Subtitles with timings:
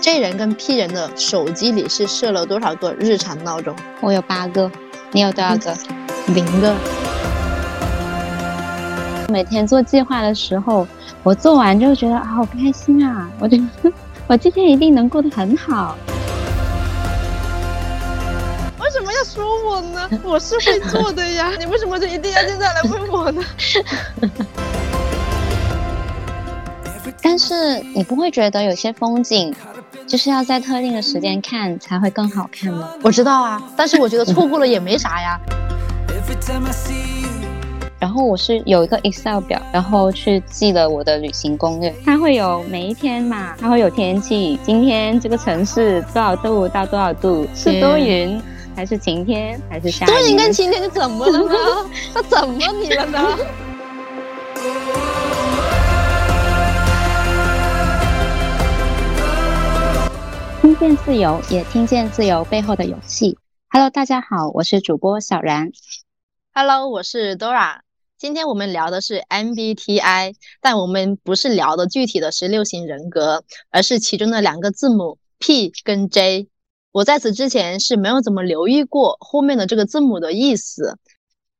[0.00, 3.74] J 人跟 P 人的手机里是设了多少个日常闹钟？
[4.00, 4.70] 我有八个，
[5.12, 5.74] 你有多少个？
[6.28, 6.74] 零个。
[9.28, 10.86] 每天做计划的时候，
[11.22, 13.28] 我做完就觉得好开心啊！
[13.40, 13.92] 我觉得
[14.28, 15.96] 我今天一定能过得很好。
[18.78, 20.08] 为什么要说我呢？
[20.22, 23.42] 我是会做的呀， 你为什么就一定要现在来问我呢？
[27.22, 29.52] 但是你不会觉得有些风景
[30.06, 32.88] 就是要在特定的时间看才会更好看吗？
[33.02, 35.40] 我知道啊，但是我觉得错过了也没啥呀。
[37.98, 41.92] 然后我是有一个 Excel 表，然后去记了我的旅行攻略。
[42.04, 48.40] 它会有每一天嘛，它会有天气，今天这个城市多少度到多少度，是多云
[48.76, 50.08] 还是晴天还是下雨？
[50.08, 51.54] 多云跟晴天就怎么了呢？
[52.14, 53.18] 它怎么你了呢？
[60.66, 63.38] 听见自由，也听见自由背后的勇气。
[63.68, 65.70] Hello，大家好，我是主播小然。
[66.52, 67.82] Hello，我是 Dora。
[68.18, 76.48] 今天我们聊的是 MBTI，但我们不是聊的具体的十六型人格，而是其中的两个字母 P 跟 J。
[76.90, 80.98] 我在此之前是没有怎么留意过后面的这个字母的意思，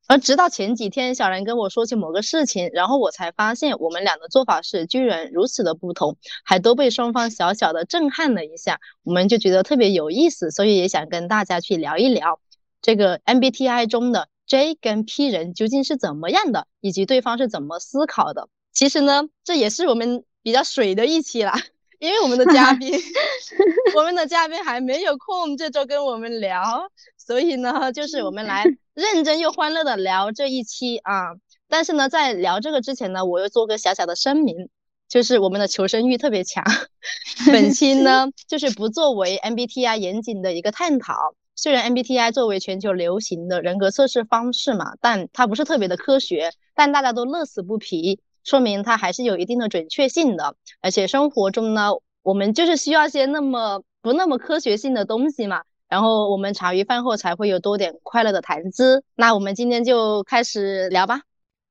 [0.06, 12.40] 而直到前几天小然跟我说起某个事情，然后我才发现我们俩的做法是居然如此的不同，还都被双方小小的震撼了一下，我们就觉得特别有意思，所以也想跟大家去聊一聊
[12.82, 14.28] 这个 MBTI 中的。
[14.48, 18.48] J 跟 P 人究竟是怎么样的，以及对方是怎么思考的？
[18.72, 21.54] 其实呢，这也是我们比较水的一期啦，
[21.98, 22.92] 因为我们的嘉 宾，
[23.96, 31.34] 我们的嘉宾还没有空这周跟我们聊，所以呢，就是我们来 认真又欢乐的聊这一期啊。
[31.68, 34.68] 但是呢，在聊这个之前呢，我又做个小小的声明，
[35.08, 36.64] 就是我们的求生欲特别强，
[37.52, 41.34] 本期呢，就是不作为 MBTI 严谨的一个探讨。
[41.58, 50.54] 虽然 MBTI 作为全球流行的人格测试方式嘛，但它不是特别的科学，但大家都乐此不疲，说明它还是有一定的准确性的。
[50.80, 51.90] 而且生活中呢，
[52.22, 59.04] 我们就是需要些那么不那么科学性的东西嘛，然后我们茶余饭后才会有多点快乐的谈资。
[59.14, 61.20] 那我们今天就开始聊吧。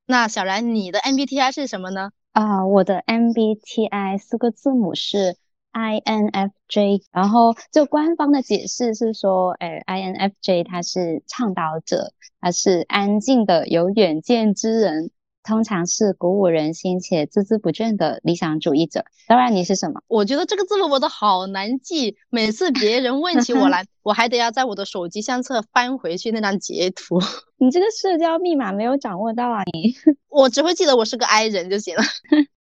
[0.06, 2.12] 那小然，你的 MBTI 是什么呢？
[2.34, 5.38] 啊，我的 MBTI 四个字母是。
[5.76, 15.12] INFJ，然后就官方的解释是说，哎，INFJ 他是倡导者，他是安静的有远见之人，
[15.46, 19.06] 通常是鼓舞人心且孜孜不倦的理想主义者。
[19.28, 20.02] 当然，你是什么？
[20.08, 27.20] 我觉得这个字母我都好难记，每次别人问起我来， 我还得要在我的手机相册翻回去那张截图。
[27.58, 29.64] 你这个社交密码没有掌握到啊？
[29.72, 29.94] 你，
[30.30, 32.04] 我只会记得我是个 I 人就行了。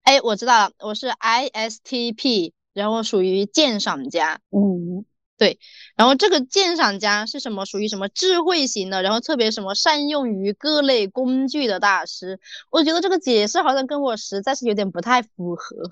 [0.02, 2.52] 哎，我知道了，我是 ISTP。
[2.74, 5.04] 然后属于鉴赏家，嗯，
[5.36, 5.58] 对，
[5.96, 7.66] 然后这个鉴赏家是什么？
[7.66, 9.02] 属于什么智慧型的？
[9.02, 12.38] 然后特别什么善用于各类工具的大师？
[12.70, 15.90] 我觉得这个解释好像跟我实在是有点不太符合。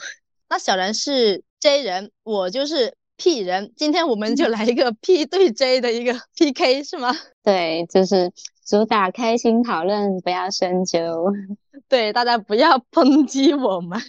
[0.49, 7.11] 那小然是 J 人，我就是 P 人，今天我们就来一个 P 对 J 的一个 PK 是吗？
[7.43, 8.31] 对，就是
[8.65, 11.33] 主打开心讨论，不要深究。
[11.89, 14.01] 对，大家不要抨击我们。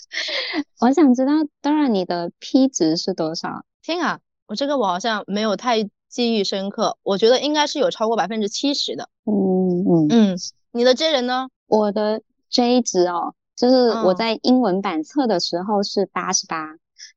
[0.80, 3.64] 我想知道，当然你的 P 值是多少？
[3.82, 9.08] 天啊，我这个我好像没有太记忆深刻，我觉得应该是有超过百分之七十的。
[9.24, 10.36] 嗯嗯嗯，
[10.72, 11.48] 你的 J 人呢？
[11.66, 16.76] 我的 J 值哦，就是我在英文版测的时候是八十八，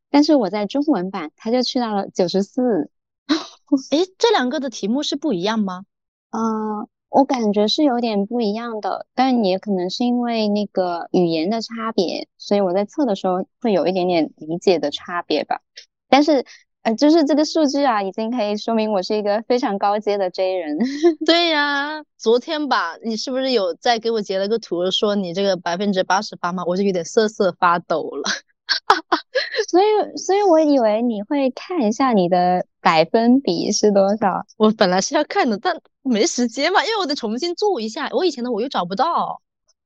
[0.10, 2.90] 但是我在中文版它就去到了九十四。
[3.90, 5.84] 哎，这两个的题目是不一样吗？
[6.30, 6.40] 啊。
[7.16, 15.62] 我感觉是有点不一样的，但也可能是因为那个语言的差别，所以我在测的时候会有一点点理解的差别吧。
[16.10, 16.44] 但是，
[16.82, 20.78] 呃，就是这个数据啊，已经可以说明我是一个非常高阶的 J 人。
[21.26, 26.66] 对呀，昨天吧，你是不是有在给我截了个图，说你这个百分之八十八吗？
[26.68, 28.30] 我就有点瑟瑟发抖了。
[29.70, 34.46] 所以，所以我以为你会看一下你的百分比是多少。
[34.58, 38.10] 我本来是要看的，但没时间嘛，因为我得重新做一下。
[38.12, 39.42] 我以前的我又找不到。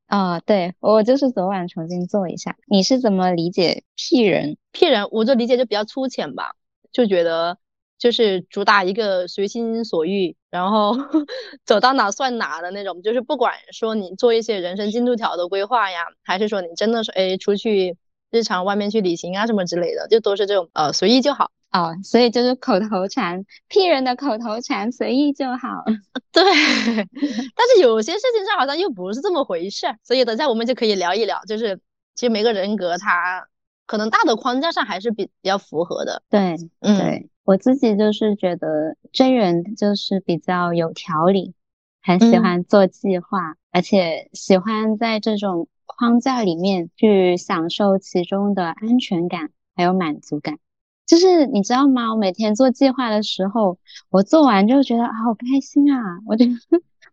[0.07, 2.55] 啊，对我就是昨晚重新做一下。
[2.67, 6.55] 你是怎么理解 P 人？P 人，我就理解就比较粗浅吧，
[6.91, 7.57] 就觉得
[7.97, 10.95] 就是主打一个随心所欲，然后
[11.65, 13.01] 走到哪算哪的那种。
[13.01, 17.97] 就是不管说你做一些人生进度条的规划呀，还是说你真的是哎出去。
[18.31, 25.83] 日常外面去旅行啊什么之类的，就都是这种呃随意就好哦，所以就是口头禅，P 人的口头禅随意就好。
[26.31, 31.79] 对， 但是有些事情上好像又不是这么回事，所以等下我们就可以聊一聊，就是
[32.15, 33.47] 其实每个人格他
[33.85, 36.23] 可能大的框架上还是比比较符合的。
[36.29, 41.53] 对，嗯，对我自己就是觉得真人就是比较有条理，
[42.01, 45.67] 很喜嗯欢做计划，而且喜欢在这种
[45.97, 50.59] 框架里面去享受其中的安全感还有满足感。
[51.05, 52.11] 就是你知道吗？
[52.13, 56.19] 我每天做计划的时候，我做完就觉得啊好开心啊！
[56.27, 56.51] 我觉得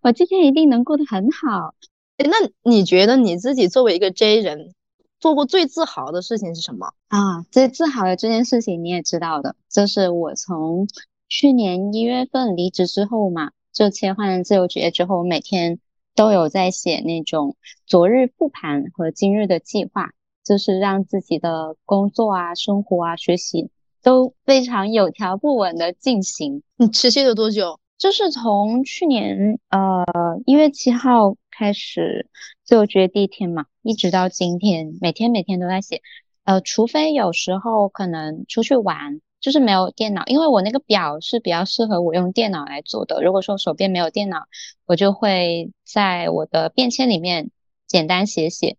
[0.03, 1.75] 我今天一定能过得很好。
[2.19, 4.75] 那你觉得你自己作为一个 J 人，
[5.19, 6.93] 做过最自豪的事情是什么？
[7.09, 10.87] 啊，最自豪的这件事情你也知道的，就是我从
[11.29, 15.79] 去年一月份离职之后嘛，就切换自由职业之后，我每天
[16.17, 20.11] 都有在写那种昨日复盘和今日的计划，
[20.43, 23.71] 就是让自己的工作啊、生活啊、学习
[24.03, 26.63] 都非常有条不紊的进行。
[26.77, 27.79] 你持续了多久？
[27.99, 30.05] 就是从去年呃
[30.45, 32.29] 一月七号开始
[32.65, 36.01] 自由职业第一天嘛，一直到今天，每天每天都在写。
[36.45, 43.23] 呃，除非有时候可能出去玩，就是没有电脑，因为我那个表是比较适合我用电脑来做的。
[43.23, 44.49] 如果说手边没有电脑，
[44.87, 47.53] 我就会在我的便签里面
[47.87, 48.77] 简单写写，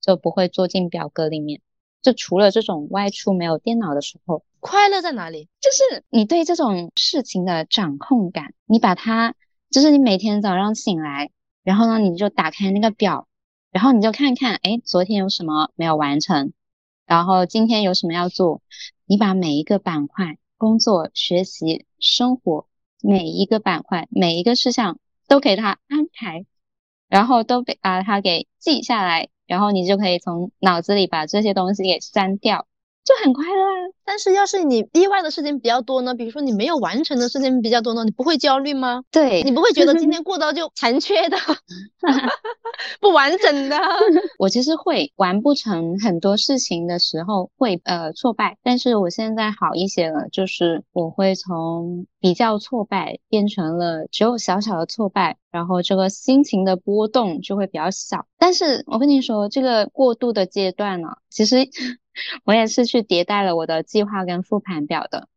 [0.00, 1.60] 就不会做进表格里面。
[2.00, 5.48] 就除了这种外出没有电脑的时候，快乐在哪里？
[5.60, 9.34] 就是你对这种事情的掌控感，你把它，
[9.68, 11.32] 就是你每天早上醒来，
[11.64, 13.26] 然后呢，你就打开那个表，
[13.72, 16.52] 然后你就看看，哎，昨天有什么没有完成，
[17.06, 18.62] 然后今天有什么要做，
[19.06, 22.66] 你把每一个板块，工作、学习、生活，
[23.02, 24.98] 每一个板块、每一个事项
[25.28, 26.46] 都给它安排，
[27.08, 32.66] 然后都被把它给记下来，然后你就可以从脑子里把这些东西给删掉，
[33.04, 34.03] 就很快乐。
[34.04, 39.02] 但是要是你意外的事情比较多呢，比如说你没有完成的事情比较多呢，你不会焦虑吗？
[39.10, 41.36] 对，你不会觉得今天 过到就残缺的、
[43.00, 43.76] 不完整的？
[44.38, 58.26] 我其实会完不成很多事情的时候会呃挫败，但是我现在好一些了，就是我会从比较挫败变成了只有小小的挫败，然后这个心情的波动就会比较小。
[58.38, 61.68] 但是我跟你说，这个过渡的阶段呢，其实
[62.44, 65.28] 我也是去迭代了我的计划跟复盘表的。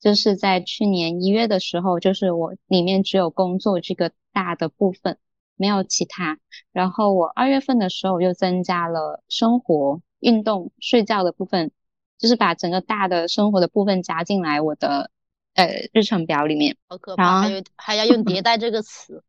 [0.00, 5.18] 就是在去年一月的时候，就是我里面只有工作这个大的部分，
[5.54, 6.38] 没有其他。
[6.72, 11.72] 然后我二月份的时候又增加了生活、运动、睡觉的部分，
[12.16, 15.10] 就是把整个大的生活的部分加进来我的
[15.54, 16.78] 呃日程表里面。
[16.88, 19.22] 好可怕，还有还要用迭代这个词。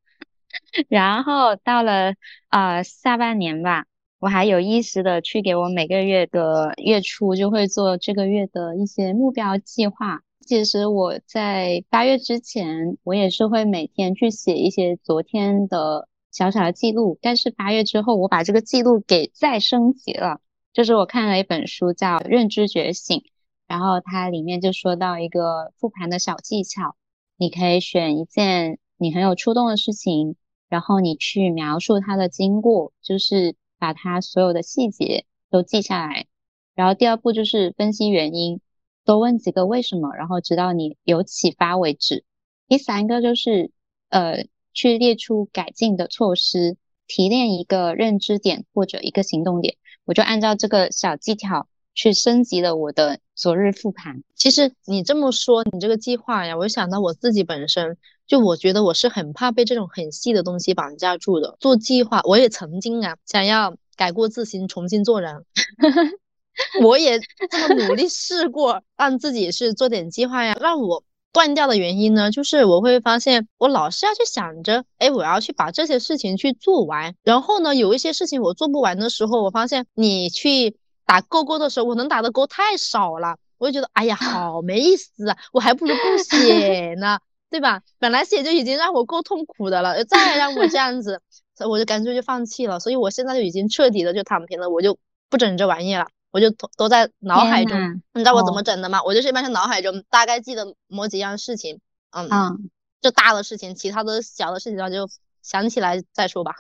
[0.88, 2.14] 然后到了
[2.50, 3.86] 呃下半年吧，
[4.20, 10.22] 我还有意识的去给我每个月的月初就会做这个月的一些目标计划。
[10.46, 20.40] 其实我在八月之前，我也是会每天去写一些昨天的小小的记录，但是八月之后，我把这个记录给再升级了。
[20.74, 23.20] 就是我看了一本书叫《认知觉醒》，
[23.68, 26.96] 然后它里面就说到一个复盘的小技巧，
[27.36, 30.36] 你可以选一件你很有触动的事情，
[30.70, 36.28] 然后你去描述它的经过，就是把它所有的细节都记下来。
[36.76, 38.62] 然后第二步就是分析原因。
[39.06, 42.26] 多问几个为什么，然后直到你有启发为止。
[42.68, 43.72] 第三个就是
[44.10, 46.76] 呃，去列出改进的措施，
[47.08, 49.78] 提炼一个认知点或者一个行动点。
[50.04, 54.24] 我就按照这个小技巧去升级了我的昨日复盘。
[54.36, 57.98] 其实你这么说，你这个计划呀，我就想到我自己本身，
[58.28, 61.56] 就我觉得我是很怕被这种很细的东西绑架住的。
[61.60, 65.46] 做计划，我也曾经啊想要改过自新，重新做人。
[66.82, 67.20] 我也
[67.50, 70.58] 这么努力试过，让自己是做点计划呀。
[70.60, 77.16] 让我断掉的原因呢，就是我会发现我老是要去想着，哎，我要去把这些事情去做完。
[77.24, 87.82] 然后呢，有一些事情我做不完的时候，我发现你去打勾勾的时候，我能打的勾太少了，我就觉得，哎呀，好没意思啊，我还不如不写呢，对吧？
[88.00, 91.22] 本来写就已经让我够痛苦的了，再让我这样子，
[91.56, 92.80] 所以我就干脆就放弃了。
[92.80, 94.98] 所以我现在就已经彻底的就躺平了，我就
[95.30, 96.08] 不整这玩意了。
[96.30, 97.80] 我就都都在脑海中，
[98.14, 99.02] 你知道我怎么整的吗？
[99.04, 101.80] 我就是一般是脑海中大概记得某几样事情，
[102.12, 102.70] 嗯，嗯
[103.02, 105.10] 就大的事情，其他的小的事情，就
[105.42, 106.54] 想起来再说吧。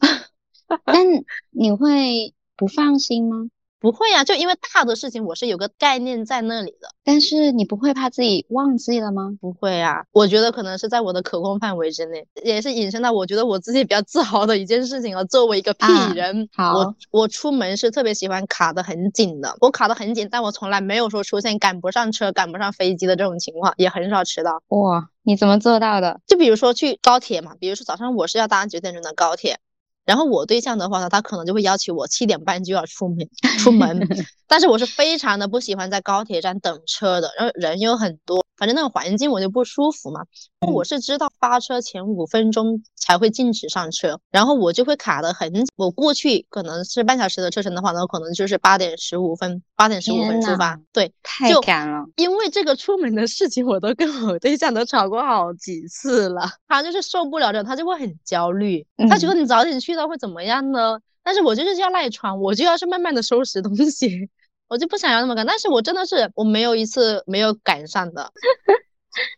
[0.84, 0.96] 但
[1.50, 3.48] 你会不放心吗？
[3.78, 6.88] 不会呀、就因为大的事情我是有个概念在那里的。
[7.04, 9.36] 但是你不会怕自己忘记了吗？
[9.40, 15.24] 不会啊、我觉得可能是在我的可控范围之内，也是引申到我觉得我自己比较自豪的一件事情了。
[15.26, 24.62] 作为一个 P 啊人，好我我出门是特别喜欢卡的很紧的，我卡的很紧，但我从来没有说出现赶不上车、赶不上飞机的这种情况，也很少迟到。
[24.68, 26.20] 哇，你怎么做到的？
[26.26, 29.58] 就比如说去高铁嘛，比如说早上我是要搭九点钟的高铁，
[30.06, 34.08] 然后我对象的话呢，他可能就会要求我七点半就要出门 出门，
[34.46, 40.22] 但是我是非常的不喜欢在高铁站等车的，然后人又很多，反正那个环境我就不舒服嘛。
[40.72, 45.52] 我是知道发车前五分钟才会禁止上车，然后我就会卡的很。
[45.76, 50.80] 我过去可能是半小时的车程的话呢，可能就是八点十五分，八点十五分出发。
[50.92, 52.04] 对，太赶了。
[52.16, 56.48] 因为这个出门的事情，我都跟我对象都吵过好几次了。
[56.66, 59.94] 他就是受不了这，他就会很焦虑，他觉得你早点去。
[59.94, 60.98] 那会怎么样呢？
[61.22, 64.28] 但是我就是要赖床，我就要是慢慢的收拾东西，
[64.68, 65.46] 我就不想要那么赶。
[65.46, 68.32] 但是我真的是我没有一次没有赶上的。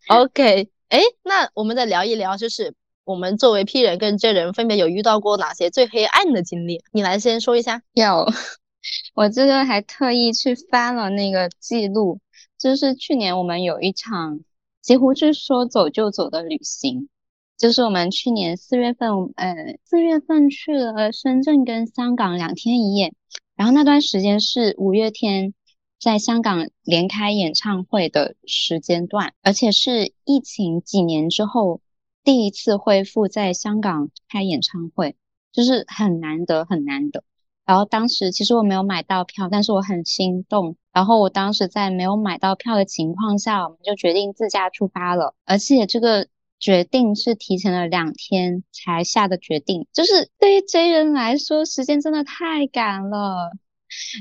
[0.08, 6.82] OK，哎，那我们再聊一聊，就是我们作为 P 人跟 J 人分别有遇到过哪些最黑暗的经历？
[6.92, 7.82] 你来先说一下。
[7.92, 8.26] 有，
[9.14, 12.20] 我这个还特意去翻了那个记录，
[12.58, 14.40] 就是去年我们有一场
[14.82, 17.08] 几乎是说走就走的旅行。
[17.56, 23.12] 就是我们去年四月份，呃，四月份去了深圳跟香港两天一夜，
[23.58, 25.52] 然后那段时间是五月天
[25.98, 31.80] 在香港连开演唱会的时间段，而且是疫情几年之后
[32.22, 35.16] 第一次恢复在香港开演唱会，
[35.52, 37.24] 就是很难得很难得。
[37.66, 40.76] 然后当时其实我没有买到票，但是我很心动。
[40.92, 46.28] 然后我当时在没有买到票的情况下，我们就决定自驾出发了，而且这个。
[46.58, 53.52] 决定是提前了两天才下的决定，就是对于 J 人来说，时间真的太赶了。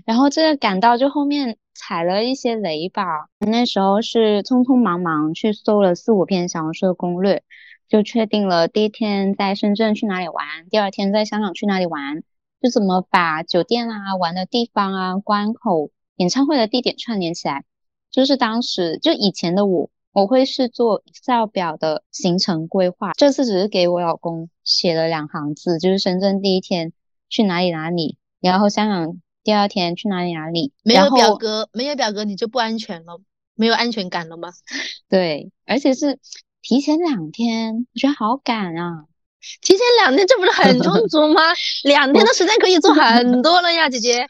[0.06, 3.04] 然后这个赶到就后面踩了一些雷吧。
[3.40, 7.44] 那时候是匆匆忙忙去搜了四五篇小红书的攻略，
[7.90, 12.24] 就确定了第一天在深圳去哪里玩，第二天在香港去哪里玩，
[12.62, 17.66] 就怎么把酒店啊、玩的地方啊、关口、演唱会的地点串联起来。
[18.12, 19.90] 就是当时就以前的我。
[20.18, 26.92] 我会是做 Excel 表的行程规划，这次只是给我老公写了两行字，就是深圳第一天
[27.30, 30.74] 去哪里哪里，然后香港第二天去哪里哪里。
[30.82, 33.22] 没有表格，没有表格你就不安全了，
[33.54, 34.50] 没有安全感了吗？
[35.08, 36.18] 对，而且是
[36.64, 39.04] 提前两天，我觉得好赶啊！
[39.62, 41.42] 提前两天，这不是很充足吗？
[41.86, 44.26] 两天的时间可以做很多了呀，姐姐。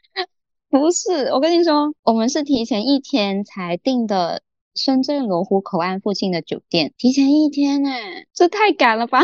[0.68, 4.42] 不是，我跟你说，我们是提前一天才定的。
[4.74, 9.20] 深圳罗湖口岸附近的酒店，提前一天哎，这太赶了吧！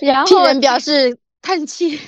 [0.00, 1.98] 然后人表示叹气，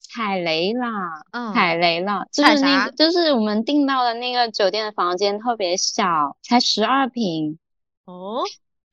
[0.00, 7.58] 踩雷啦，踩雷了，就是那个，就是我们订到的那个酒店的房间特别小，才十二平
[8.04, 8.42] 哦，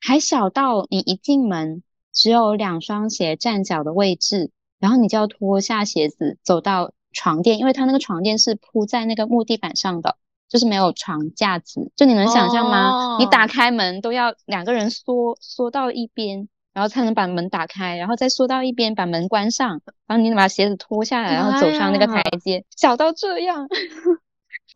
[0.00, 1.82] 还小到你一进门
[2.12, 10.16] 只有两双鞋站脚的位置，然后你就要脱下鞋子走到床垫，因为它那个床垫是铺在那个木地板上的。
[10.50, 13.16] 就是没有床架子，就你能想象吗？
[13.20, 23.68] 你打开门都要两个人缩缩到一边，然后才能把门打开，然后再缩到一边把门关上，然后你把鞋子脱下来，然后走上那个台阶，小到这样。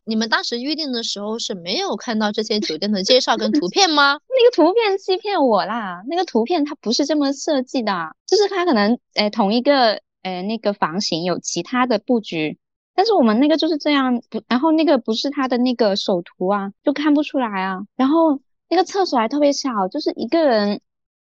[0.06, 4.18] 你们当时预定的时候是没有看到这些酒店的介绍跟图片吗？
[4.28, 12.58] 那个图片欺骗我啦，那个图片它不是这么设计的，就是它可能诶同一个诶那个房型有其他的布局。
[12.94, 17.80] 但是我们那个就是这样，不，然后那个不是他的那个首图啊，就看不出来啊。
[17.96, 20.80] 然后那个厕所还特别小，就是一个人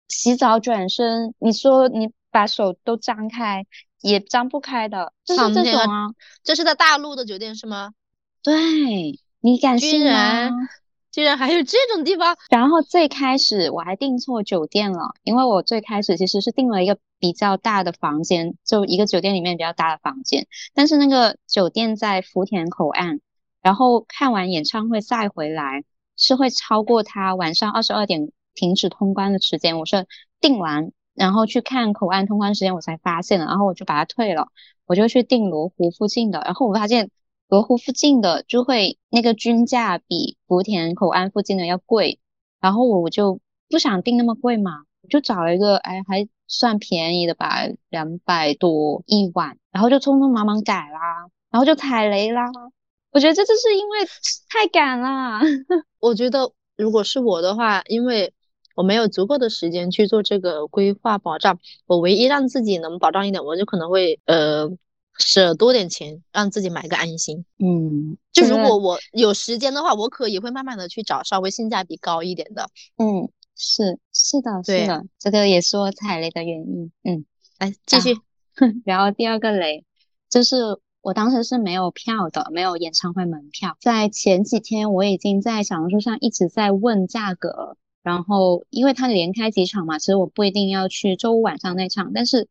[0.08, 3.64] 洗澡转身，你说你把手都张开
[4.02, 6.08] 也张不开的，就是这种啊。
[6.42, 7.92] 这是在大陆的酒店是吗？
[8.42, 10.50] 对，你敢信吗？
[11.10, 12.36] 居然还有这种地方！
[12.50, 20.46] 然后最开始我还订错酒店了，因为我最开始其实是订了一个比较大的房间，就一个酒店里面比较大的房间。
[20.74, 23.20] 但是那个酒店在福田口岸，
[23.62, 25.84] 然后看完演唱会再回来
[26.18, 29.78] 是会超过他晚上二十二点停止通关的时间。
[29.78, 30.06] 我是
[30.38, 34.48] 订完然后去看口岸通关时间，我才发现的，然后我就把它退了，
[34.84, 37.10] 我就去订罗湖附近的，然后我发现。
[37.46, 42.18] 罗湖附近的就会那个均价比福田口岸附近的要贵，
[42.58, 43.38] 然后我就
[43.68, 52.50] 不想订那么贵嘛，我就找了一个哎还算便宜的吧，两百多一晚，然后就匆匆忙忙改啦，然后就踩雷啦。
[53.10, 53.98] 我觉得这就是因为
[54.48, 55.40] 太赶啦。
[56.00, 58.32] 我觉得如果是我的话，因为
[58.74, 64.70] 我没有足够的时间去做这个规划保障，我唯一让自己能保障一点，我就可能会呃。
[65.16, 67.44] 舍多点钱，让自己买个安心。
[67.60, 72.68] 嗯，就如果我有时间的话，我可以会慢慢的去找稍微性价比高一点的。
[72.98, 76.92] 嗯，是是的，是的，这个也是我踩雷的原因。
[77.02, 77.24] 嗯，
[77.58, 78.18] 来继续。
[78.84, 79.84] 然后第二个雷
[80.28, 83.76] 就是我当时是没有票的，没有演唱会门票。
[83.80, 92.48] 在前几天我已经在小红书上一直在问价格，然后因为他连开几场嘛，其实我不一定要去周五晚上那场，但是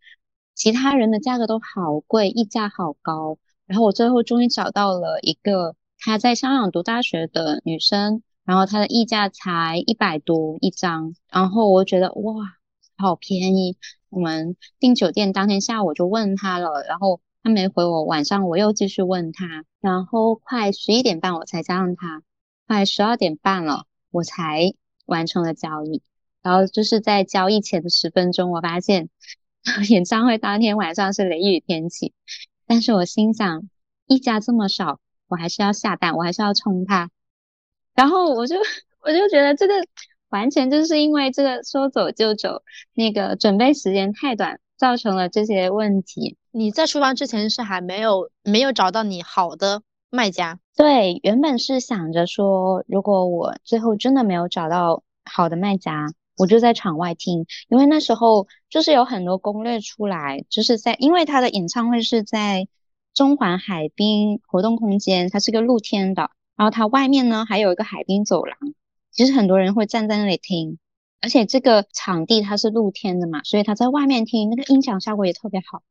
[0.56, 3.38] 其他人的价格都好贵，溢价好高。
[3.66, 12.58] 然后我最后终于找到了一个她在香港读大学的女生，然后她的溢价才一百多一张，然后我觉得哇，
[12.98, 13.78] 好便宜。
[14.10, 22.22] 我们订酒店当天下午就问他了，然后他没回我，晚上我又继续问他，然后快十一点半我才加上他，
[22.68, 24.74] 快十二点半了我才。
[25.06, 26.02] 完成了交易，
[26.42, 29.10] 然后就是在交易前的十分钟，我发现
[29.92, 32.14] 演唱会当天晚上是雷雨天气，
[32.66, 33.68] 但是我心想，
[34.08, 37.10] 溢价这么少，我还是要下单，我还是要冲它。
[37.96, 38.56] 然后我就
[39.02, 39.74] 我就觉得这个
[40.30, 42.62] 完全就是因为这个说走就走，
[42.94, 46.38] 那个准备时间太短，造成了这些问题。
[46.52, 50.60] 你在出发之前是还没有没有找到你好的卖家？
[50.76, 62.68] 对，原本是想着说，如果我最后真的没有找到好的卖家，我就在场外听，因为那时候就是有很多攻略出来，就是在因为他的演唱会是在
[63.14, 66.32] 中环海滨活动空间，它是个露天的，
[66.64, 68.58] 然后它外面呢还有一个海滨走廊，
[69.12, 70.78] 其实很多人会站在那里听，
[71.20, 75.82] 而且这个场地它是露天的嘛，所以他在外面听那个音响效果也特别好，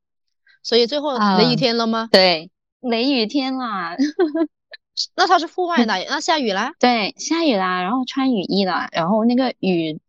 [0.63, 2.09] 所以最后雷雨天了吗？
[2.11, 2.51] 对，
[2.81, 3.95] 雷雨天啦。
[5.15, 6.73] 那它是户外的，那下雨啦？
[6.79, 10.01] 对，下雨啦，然后穿雨衣了，然后那个雨，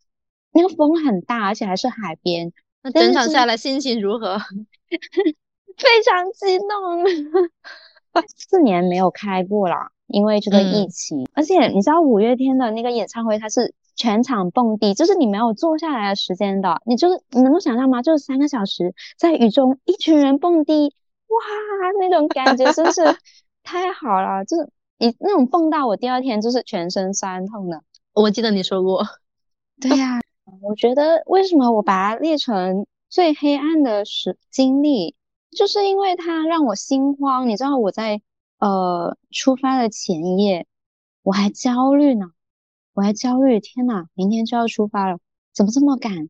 [0.54, 2.54] 那个风很大，而且还是海边。
[2.82, 4.40] 那整场下来心情如何？
[5.76, 7.52] 非常激动。
[8.38, 11.28] 四年没有开过了，因为这个疫情。
[11.34, 18.02] 而且你知道五月天的那个演唱会，它是全场蹦迪，就是你没有坐下来的时间的，你就是你能够想象吗？
[18.02, 20.94] 就是三个小时在雨中，一群人蹦迪，
[21.28, 23.02] 哇，那种感觉真是。
[23.66, 27.82] 太好了，就是你那种蹦到我第二天就是全身酸痛的。
[28.12, 29.06] 我记得你说过。
[29.80, 30.20] 对呀，
[30.62, 35.16] 我觉得为什么我把它列成最黑暗的时经历，
[35.58, 37.48] 就是因为它让我心慌。
[37.48, 38.22] 你知道我在
[38.64, 40.66] 呃出发的前一夜，
[41.22, 42.32] 我还焦虑呢，
[42.94, 45.20] 我还焦虑，天呐，明天就要出发了，
[45.54, 46.30] 怎么这么赶？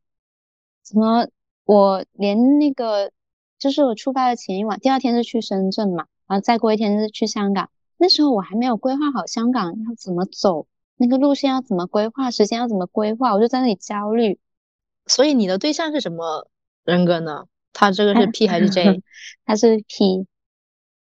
[0.82, 1.28] 怎么
[1.64, 3.12] 我连那个
[3.60, 6.08] 就是我出发的前一晚，第二天是去深圳嘛？
[6.26, 14.40] 然后再过一天是去香港，那时候我还没有规划好香港要怎么走，那个路线要怎么规划，时间要怎么规划，我就在那里焦虑。
[15.06, 16.48] 所以你的对象是什么
[16.84, 17.46] 人格呢？
[17.74, 19.04] 他这个是 P 还是 J？
[19.46, 20.26] 他是 P。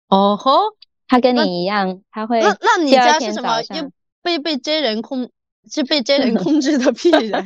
[0.08, 0.52] 哦吼，
[1.12, 2.40] 他跟你一样，他会。
[2.40, 3.62] 那那你家是什么？
[3.76, 5.30] 又被被真人控，
[5.70, 7.46] 是被真人控制的 P 人。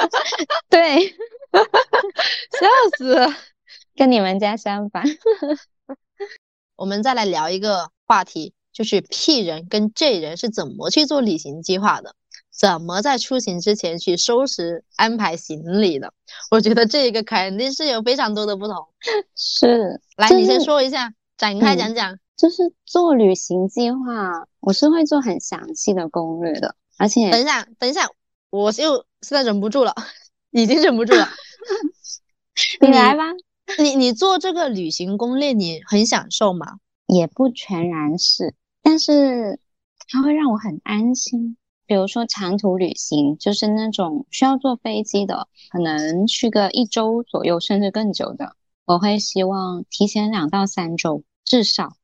[0.70, 1.04] 对，
[1.52, 3.14] 笑死，
[3.94, 5.04] 跟你们家相反。
[6.76, 12.14] 我们再来聊一个话题，就是 P 人跟 J 人是怎么去做旅行计划的，
[12.50, 16.14] 怎么在出行之前去收拾安排行李的。
[16.50, 18.76] 我觉得这一个肯定是有非常多的不同。
[19.36, 22.18] 是，来，你先说一下，展开讲讲。
[22.36, 28.08] 就是做旅行计划，我是会做很详细的攻略的，而且等一下，等一下，
[28.50, 29.94] 我又现在忍不住了，
[30.50, 31.28] 已经忍不住了，
[32.80, 33.32] 你来吧。
[33.78, 36.78] 你你做这个旅行攻略，你很享受吗？
[37.06, 39.58] 也不全然是，但是
[40.08, 41.56] 它会让我很安心。
[41.86, 51.94] 比如说长途旅行，就是那种需要坐飞机的，可能去个一周左右，甚至更久的，我会希望提前两到三周至少。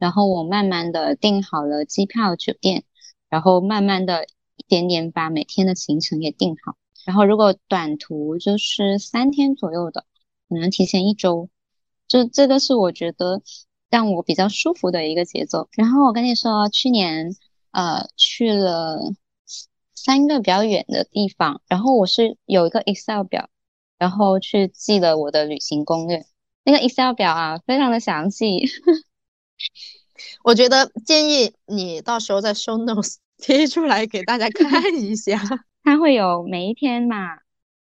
[0.00, 2.82] 然后我慢慢的订好了机票、酒店，
[3.28, 4.24] 然后慢慢的
[4.56, 6.74] 一点点把每天的行程也定好。
[7.04, 10.04] 然后如果短途就是三天左右的。
[10.52, 11.48] 可能提前一周，
[12.08, 13.40] 就这个是我觉得
[13.88, 15.68] 让我比较舒服的一个节奏。
[15.76, 17.36] 然后我跟你说，去年
[17.70, 18.98] 呃去了
[19.94, 23.48] 三个比较远的地方，然后我是有一个 Excel 表，
[23.96, 26.26] 然后去记了我的旅行攻略。
[26.64, 28.64] 那个 Excel 表啊，非常的详细。
[30.42, 35.40] 我觉得建议你到时候在 Show Notes 贴出来给大家看 一下。
[35.82, 37.38] 它会有每一天嘛，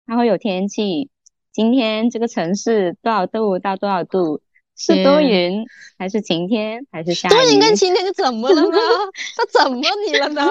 [0.06, 1.10] 它会有天气。
[1.52, 4.40] 今天这个城市多少度到多少度？
[4.80, 5.66] 是多云
[5.98, 7.32] 还是晴天还是下雨？
[7.32, 8.78] 多云跟晴天是怎么了呢？
[9.36, 10.46] 它怎么你了呢？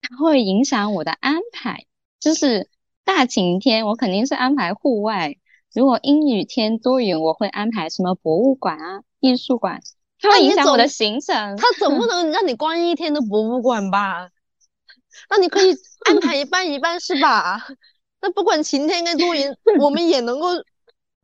[0.00, 1.84] 它会影响我的安排。
[2.18, 2.68] 就是
[3.04, 5.38] 大晴天，我肯定是安排户外；
[5.72, 9.80] 如果阴雨天多云，我会安排什么博物馆啊、艺术馆。
[10.20, 11.34] 它会影响我的行程。
[11.58, 14.28] 它总不能让你逛一天的博物馆吧？
[15.28, 15.74] 那你可以
[16.06, 17.66] 安排一半一半是吧？
[18.20, 20.48] 那不管晴天跟多云， 我们也能够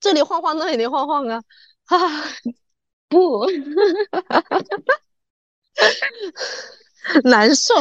[0.00, 1.42] 这里晃晃，那里晃晃啊！
[1.84, 1.96] 哈，
[3.08, 3.46] 不，
[7.22, 7.72] 难受。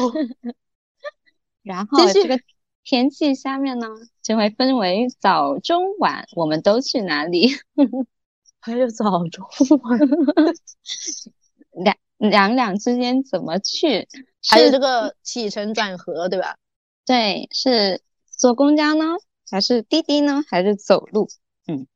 [1.64, 2.40] 然后这个
[2.84, 3.88] 天气下面呢，
[4.22, 7.50] 就会分为早、中、晚，我们都去哪里？
[8.68, 9.48] 还有早、中、
[9.82, 9.98] 晚，
[11.72, 14.06] 两两两之间怎么去？
[14.50, 16.58] 还有这个起承转合，对吧？
[17.06, 19.06] 对，是坐公交呢，
[19.50, 21.30] 还是滴滴呢，还是走路？
[21.66, 21.88] 嗯，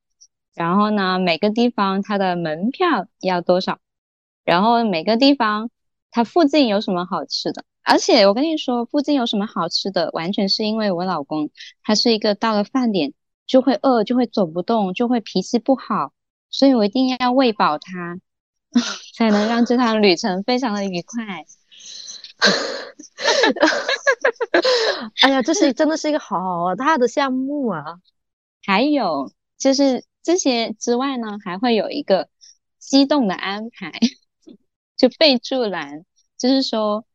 [0.54, 3.80] 然后呢，每个地方它的门票要多少？
[4.46, 5.70] 然后每个地方
[6.10, 7.66] 它附近有什么好吃的？
[7.84, 11.50] 而且我跟你说，附近有什么好吃的，完全是因为我老公
[11.84, 13.14] 他是一个到了饭点
[13.46, 16.14] 就会饿，就会走不动，就会脾气不好，
[16.52, 18.20] 所以我一定要喂饱它，
[19.16, 21.46] 才能让这趟旅程非常的愉快。
[25.22, 27.84] 哎呀，这是真的是一个好大的项目啊！
[28.64, 32.30] 还有就是这些之外呢，还会有一个
[32.78, 33.92] 激动的安排，
[34.98, 36.06] 就备注栏，
[36.38, 37.06] 就是说。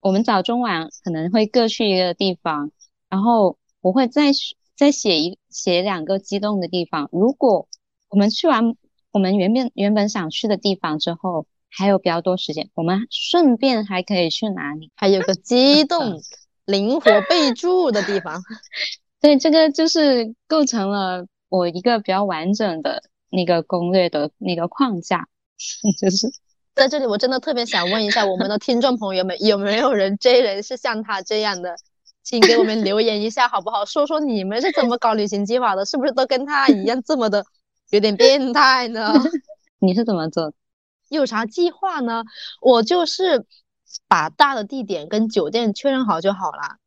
[0.00, 2.70] 我们早中晚可能会各去一个地方，
[3.08, 4.30] 然后我会再
[4.76, 7.08] 再写一写两个激动的地方。
[7.10, 7.66] 如果
[8.08, 8.76] 我们去完
[9.16, 14.92] 我们原本原本想去的地方之后，还有比较多时间，我们顺便还可以去哪里？
[14.94, 16.20] 还有个机动
[16.66, 18.42] 灵活备注的地方。
[19.22, 25.26] 对，这个就是构成了我一个比较完整的那个攻略的那个框架，
[25.98, 26.30] 就是。
[26.74, 31.74] 在这里，我真的特别想问一下我们的听众朋友们，有没有人 J 人是像他这样的？
[32.22, 33.86] 请给我们留言一下好不好？
[33.86, 35.86] 说说你们是怎么搞旅行计划的？
[35.86, 37.46] 是不是都跟他一样这么的
[37.90, 39.12] 有点变态呢？
[39.78, 40.52] 你是怎么做？
[41.08, 42.24] 有啥计划呢？
[42.60, 43.46] 我就是
[44.08, 46.78] 把大的地点跟酒店确认好就好了。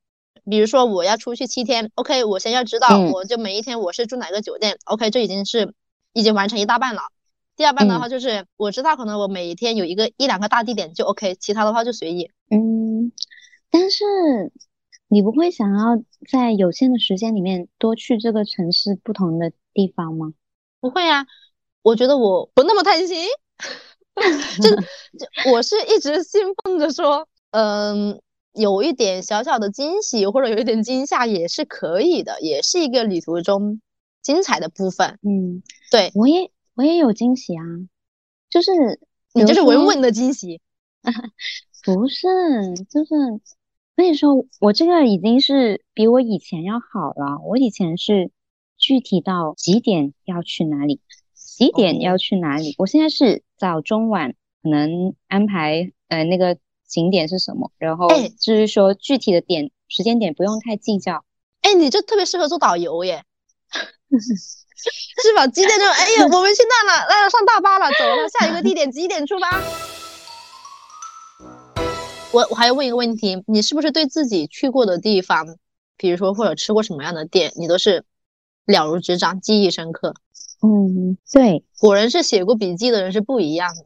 [0.49, 5.73] 比如说我要出去七天，OK，我先要知道，我就每一天我是住哪个酒店，OK，这已经是
[6.11, 7.01] 已经完成一大半了。
[7.55, 12.31] 第二半的话就是我知道可能我每一天有一个一两个大地点就 OK，其他的话就随意。
[12.49, 13.11] 嗯，
[13.69, 14.03] 但是
[15.07, 20.33] 你不会想要在有限的时间里面多去这个城市不同的地方吗？
[20.79, 21.25] 不会啊，
[21.81, 23.27] 我觉得我不那么贪心，
[24.61, 24.69] 就
[25.19, 28.21] 就我是一直信奉着说，嗯，
[28.53, 33.81] 有一点小小的惊喜或者有一点惊吓也是可以的，也是一个旅途中
[34.21, 35.19] 精彩的部分。
[35.21, 36.51] 嗯，对我也。
[36.75, 37.61] 我也有惊喜啊，
[38.49, 38.71] 就是
[39.33, 40.61] 你就是稳稳的惊喜，
[41.83, 42.25] 不是，
[42.89, 43.09] 就是
[43.97, 47.41] 所以说，我这个已经是比我以前要好了。
[47.43, 48.31] 我以前是
[48.89, 50.99] 具体到几点要去哪里，
[51.35, 52.73] 几点要去哪里。
[52.79, 58.07] 我现在是早中晚可能安排，呃，那个景点是什么，然后
[58.41, 61.23] 就是说具体的点时间点不用太计较。
[61.61, 63.23] 哎，你这特别适合做导游耶。
[64.09, 65.45] 是吧？
[65.45, 65.87] 几点钟？
[65.87, 69.61] 哎呀，我们去那了，那上大巴了，走了，下一个地点几点出发？
[72.31, 75.45] 我我还要问一个问题，你是不是对自己去过的地方，
[75.95, 78.03] 比如说或者吃过什么样的店，你都是
[78.69, 80.13] 了如指掌，记忆深刻？
[80.61, 83.83] 嗯，对，果然是写过笔记的人是不一样的。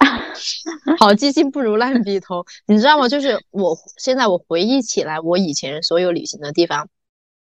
[0.98, 3.08] 好记性不如烂笔头，你知道吗？
[3.08, 6.88] 就是我现在我回忆起来，我以前所有旅行的地方。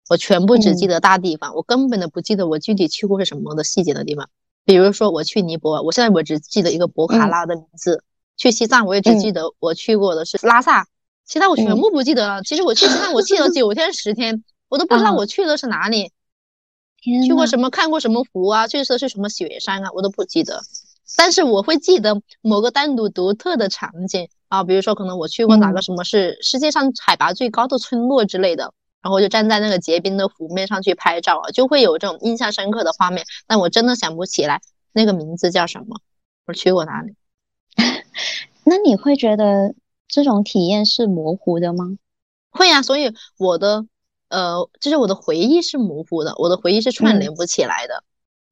[0.10, 4.30] 我全部只记得大地方，我根本都不记得我具体去过是什么的细节的地方。
[4.64, 7.98] 比如说我去尼泊尔，我现在我只记得一个博卡拉的名字；
[8.38, 10.88] 去西藏，我也只记得我去过的是拉萨，
[11.26, 12.42] 其他我全部不记得了。
[12.42, 16.14] 其实我去西藏，我去了九天十天，我都不知道我去的是哪里，
[17.26, 20.62] 去过什么，看过什么湖啊，去的是什么雪山啊，我都不记得。
[21.16, 28.74] 但是我会记得某个单独独特的场景啊，比如说可能我去过哪个什么是世界上海拔最高的村落之类的。
[29.00, 33.26] 然后我就站在那个结冰的湖面上去拍照啊，就会有这种印象深刻的画面。
[33.46, 34.60] 但我真的想不起来
[34.92, 36.02] 那个名字叫什么，
[36.46, 37.16] 我去过哪里？
[38.66, 39.76] 那你会觉得
[40.10, 41.98] 这种体验是模糊的吗？
[42.50, 43.86] 会呀，所以我的
[44.30, 48.04] 呃，就是我的回忆是模糊的，我的回忆是串联不起来的。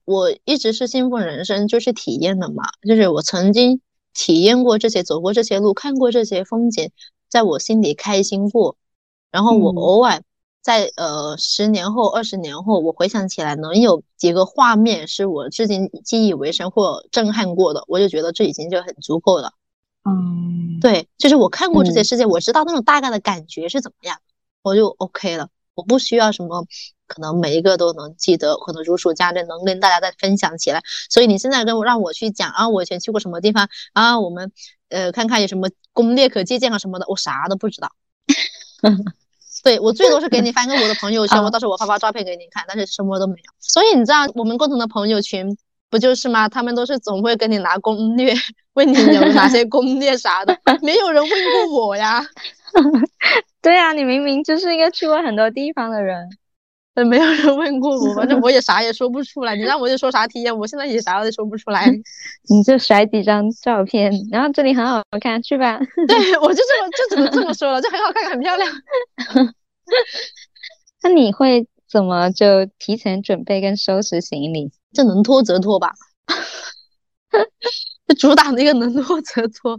[0.06, 3.82] 我一直是信奉人生就是体验的嘛，就是我曾经
[4.14, 6.92] 体验过这些，走过这些路，看过这些风景，
[7.30, 8.78] 在我心里开心过，
[9.32, 10.22] 然后我偶尔。
[10.62, 19.54] 在呃十年后、二十年后，我回想起来能有几个画面是我至今记忆为深或震撼过的，我就觉得这已经就很足够了。
[20.06, 24.18] 嗯，对，就是我看过这些世界，我知道那种大概的感觉是怎么样，
[24.64, 25.50] 我就 OK 了。
[25.76, 26.66] 我不需要什么，
[27.06, 30.82] 可能每一个都能记得，可能如数家珍，能跟大家再分享起来。
[31.10, 34.52] 所以你现在跟我让我去讲啊，我以前去过什么地方啊，我们
[34.90, 37.92] 呃看看有什么攻略可借鉴啊什么的，我啥都不知道。
[39.64, 43.54] 对我最多是给你翻个我的朋友圈，我到时候我发发照片给你看，但是什么都没有。
[43.60, 45.58] 所以你知道我们共同的朋友群
[45.90, 46.48] 不就是吗？
[46.48, 48.34] 他们都是总会跟你拿攻略，
[48.74, 52.24] 问你有哪些攻略啥的，没有人问过我呀。
[53.65, 56.30] 对啊，你明明就是一个去过很多地方的人，
[57.10, 59.56] 没有人问过我，反正我也啥也说不出来。
[59.56, 61.88] 你让我就说啥体验，我现在也啥也说不出来。
[62.47, 65.80] 你就甩几张照片，然后这里很好看，去吧。
[66.08, 68.71] 对，我就这么就只能这么说了，就很好看，很漂亮。
[71.01, 74.71] 那你会怎么就提前准备跟收拾行李？
[74.93, 75.95] 这能拖则拖吧。
[78.19, 79.75] 主打那个能拖则拖。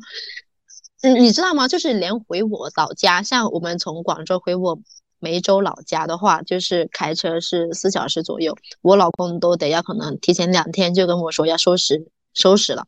[1.03, 1.69] 嗯，你知道吗？
[1.69, 4.79] 就是连回我老家，像我们从广州回我
[5.19, 12.87] 梅州老家的话，就是开车是四小时左右，我老公都得要可能提前两天就跟我说要收拾收拾了。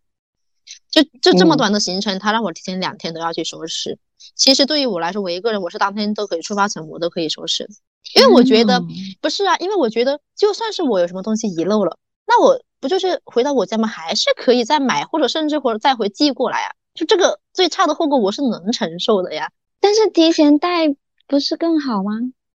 [0.91, 3.99] 就就这么短的行程，他让我提前两天都要去收拾。
[4.35, 7.69] 其实对于我来说，我一个人我是当天都可以出发前我都可以收拾，
[8.17, 8.83] 因为我觉得
[9.21, 13.87] 不是啊，因为我觉得就算是我有什么东西遗漏了，那我不就是回到我家吗？
[13.87, 16.73] 还是可以再买，或者甚至或者再回寄过来啊。
[16.99, 19.53] 就这个最差的后果我是能承受的呀。
[19.79, 20.89] 但是提前带
[21.29, 22.11] 不是更好吗？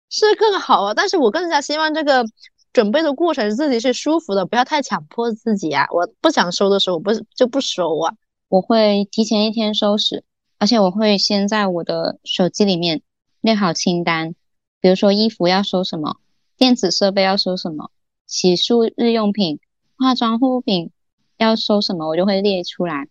[0.09, 2.25] 是更好啊，但是我更加希望这个
[2.73, 5.87] 准备的过程自己是舒服的，不要太强迫自己啊。
[5.93, 8.15] 我不想收的时候，我不就不收啊。
[8.49, 10.25] 我会提前一天收拾，
[10.59, 13.03] 而且我会先在我的手机里面
[13.41, 14.35] 列好清单，
[14.81, 16.17] 比如说衣服要收什么，
[16.57, 17.91] 电子设备要收什么，
[18.27, 19.61] 洗漱日用品、
[19.97, 20.91] 化妆护肤品
[21.37, 23.07] 要收什么，我就会列出来，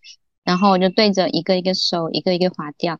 [0.50, 2.98] 然后我就对着一个一个收，一个一个划掉。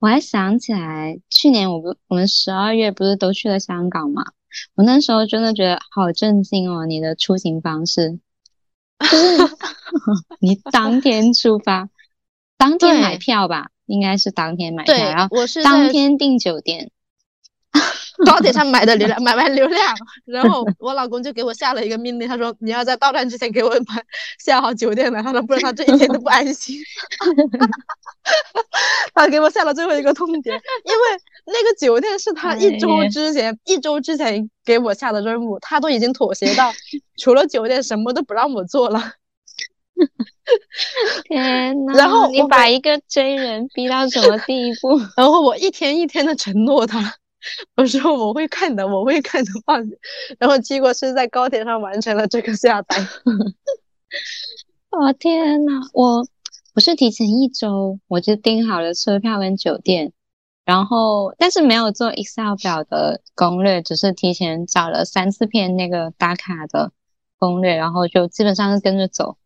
[0.00, 4.24] 我还想起来，去年我不我们十二月不是都去了香港嘛？
[4.74, 8.18] 我那时候真的觉得好震惊哦，你的出行方式，
[10.40, 11.88] 你当天出发，
[12.56, 16.90] 当天买票吧，应该是当天买票，然后我是当天订酒店。
[18.26, 19.94] 高铁上买的流量，买完流量，
[20.26, 24.04] 然后 我老公就给我下了一个命令，他说你要在到站之前给我买
[24.38, 26.76] 下好酒店的，他说不然他这一天都不安心。
[29.14, 31.00] 他给我下了最后一个痛点，因为
[31.46, 36.72] 那个酒店是他一周之前一周之前给我下的任务，他都已经妥协到
[37.16, 39.12] 除了酒店什么都不让我做了。
[41.24, 41.96] 天呐！
[41.96, 44.98] 然后你把一个追人逼到什么地步？
[45.16, 47.14] 然后我一天一天的承诺他。
[47.76, 49.96] 我说我会看的，我会看的放心。
[50.38, 53.06] 然后结果是在高铁上完成了这个下单。
[54.90, 56.26] 哦天呐，我
[56.74, 60.12] 我是提前一周我就订好了车票跟酒店，
[60.64, 66.92] 然后但是没有做 Excel 表的攻略，只是提前找了三四篇那个打卡的
[67.38, 69.36] 攻略，然后就基本上是跟着走。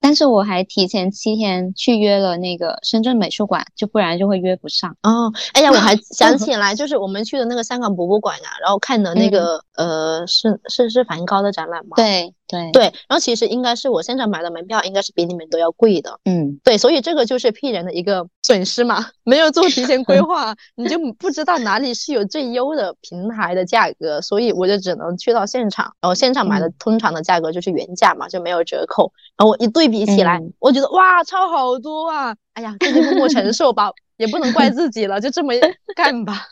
[0.00, 5.32] 但是我还提前七天去约了那个深圳美术馆，就不然就会约不上哦。
[5.52, 11.96] 哎呀，我还 想起来，就是我们去的那个香港博物馆呀，然后看的那个呃，是是是梵高的展览吗？
[11.96, 12.82] 对对对。
[12.82, 16.18] 然后其实应该是我现场买的门票，应该是比你们都要贵的。
[16.24, 29.12] 嗯，对，所以这个就是骗人的一个损失嘛， 没有做提前规划， 你就不知道哪里是有最优的平台的价格，所以我就只能去到现场，然后现场买的通常的价格就是原价嘛，就没有折扣。
[29.36, 30.06] 然后我一对比。
[30.06, 32.32] 起来，我觉得哇，差好多啊！
[32.52, 35.52] 哎呀，自己默默承受吧， 也不能怪自己了，就这么
[35.96, 36.46] 干吧。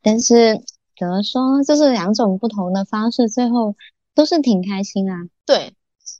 [0.00, 0.56] 但是
[0.96, 3.74] 怎么说，就是两种不同的方式，最后
[4.20, 5.16] 都是挺开心啊。
[5.46, 5.72] 对，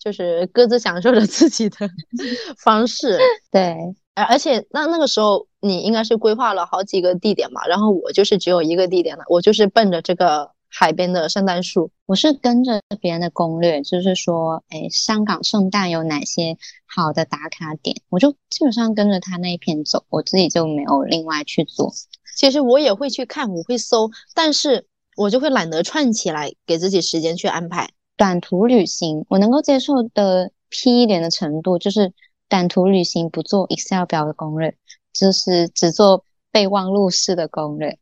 [0.02, 1.76] 就是各自享受着自己的
[2.56, 3.18] 方式。
[3.50, 3.76] 对，
[4.14, 10.50] 而而且那那个时候你应该是规划了好几个地点嘛，然后我就是只有一个地点了，我就是奔着这个。
[10.72, 21.92] 海边的圣诞树，我是跟着别人的攻略，就是说，哎，香港圣诞有哪些好的打卡点，我就基本上跟着他那一篇走，我自己就没有另外去做。
[22.36, 24.86] 其实我也会去看，我会搜，但是
[25.20, 29.26] 我就会懒得串起来，给自己时间去安排短途旅行。
[29.28, 32.12] 我能够接受的 P 一点的程度，就是
[32.48, 34.74] 短途旅行不做 Excel 表的攻略，
[35.12, 36.24] 就是只做。
[36.52, 37.96] 备忘录式的攻略，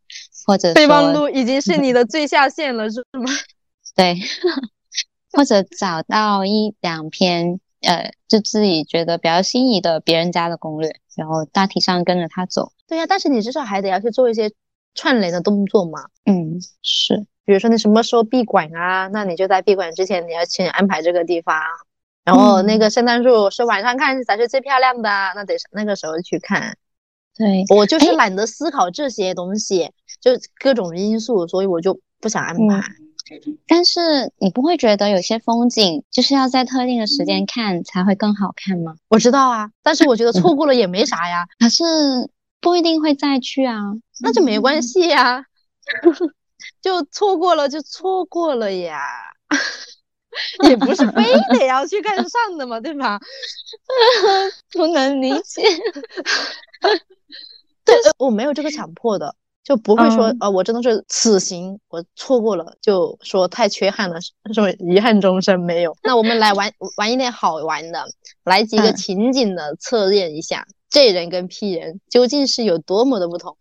[0.47, 3.31] 或者备忘录已经是你的最下限了，是吗？
[3.95, 4.17] 对，
[5.35, 12.73] 或者找到一两篇，呃，就自己觉得比较心仪的别人家的攻略，然后大体上跟着他走。
[12.87, 14.51] 对呀，但是你至少还得要去做一些
[14.99, 16.07] 串联的动作嘛。
[16.27, 19.09] 嗯，是，比如说你什么时候闭馆啊？
[19.13, 21.57] 那你就在闭馆之前你要先安排这个地方，
[22.25, 26.77] 然后那个圣诞树是晚上看才是最漂亮的，那得那个时候去看。
[27.37, 32.83] 对我就是懒得思考这些东西，就各种因素，所以我就不想安排。
[33.67, 38.97] 但是你不会觉得有些风景就是要在特定的时间看才会更好看吗？
[39.09, 41.47] 我知道啊，但是我觉得错过了也没啥呀。
[41.61, 41.85] 可是
[42.61, 43.77] 不一定会再去啊，
[44.21, 45.45] 那就没关系呀，
[46.83, 49.01] 就错过了就错过了呀，
[50.69, 51.23] 也不是非
[51.59, 53.19] 得要去看上的嘛，对吧？
[54.73, 55.63] 不能理解。
[57.85, 64.21] 对，我没有这个强迫的，就不会说嗯呃我真的是此行我错过了，就说太缺憾了，
[64.53, 65.97] 什么遗憾终生没有。
[66.03, 68.05] 那我们来玩玩一点好玩的，
[68.45, 73.57] 来几个嗯情景的测验一下，J 人跟 P 人究竟是有多么的不同。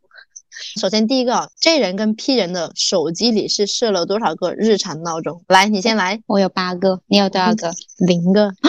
[0.79, 5.43] 首先第一个啊，J 人跟 P 人的手机里是设了多少个日常闹钟？
[5.47, 7.71] 来，你先来，我有八个，你有多少个？
[7.97, 8.51] 零个。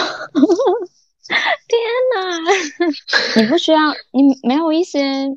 [1.69, 1.79] 天
[2.15, 3.79] 哪，你不需要，
[4.11, 5.35] 你没有一些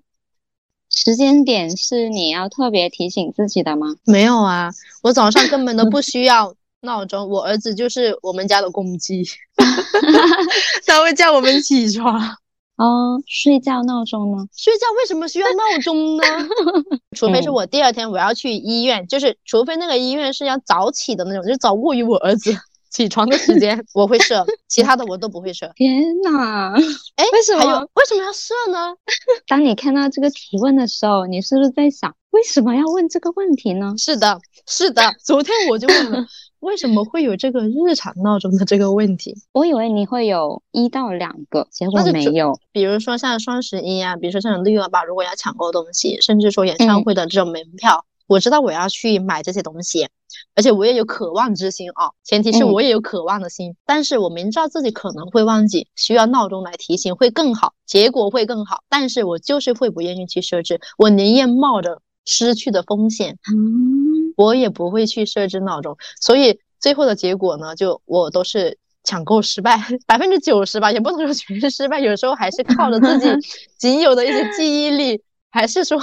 [0.91, 3.87] 时间点是你要特别提醒自己的吗？
[4.05, 4.71] 没有啊，
[5.03, 9.23] 我早上根本都不需要闹钟，我儿子就是我们家的公鸡，
[10.87, 12.37] 他会叫我们起床。
[12.83, 14.45] 哦，睡觉闹钟呢？
[14.57, 16.25] 睡觉为什么需要闹钟呢？
[17.16, 22.53] 除非是我第二天我要去医院，就是除非那个医院是要早起的那种，就早过于我儿子
[22.93, 25.73] 起床的时间，我会设，其他的我都不会设。
[25.75, 26.75] 天哪！
[27.17, 28.95] 哎，为什么为什么要设呢？
[29.49, 33.95] 当你看到这个提问的时候，你是不是在想，为什么要问这个问题呢？
[33.97, 36.27] 是的，是的，昨天我就问了，
[36.61, 39.35] 为什么会有这个日常闹钟的这个问题？
[39.53, 42.61] 我以为你会有一到两个，结果没有。
[42.73, 50.09] 比如说像双十一啊，比如说像六幺八，如果要抢购东西，甚至说演唱嗯会的这种门票，我知道我要去买这些东西，
[50.55, 52.73] 而且我也有渴望之心啊，前提是嗯。
[52.73, 73.29] 我也有渴望的心，但是我明知道自己可能会忘记，需要闹钟来提醒会更好，结果会更好，但是我就是会不愿意去设置，我宁愿冒着失去的风险，嗯，我也不会去设置闹钟，所以最后的结果呢，就我都是抢购失败，百分之九十吧，也不能说全是失败，有时候还是靠着自己
[73.77, 76.01] 仅有的一些记忆力，还是说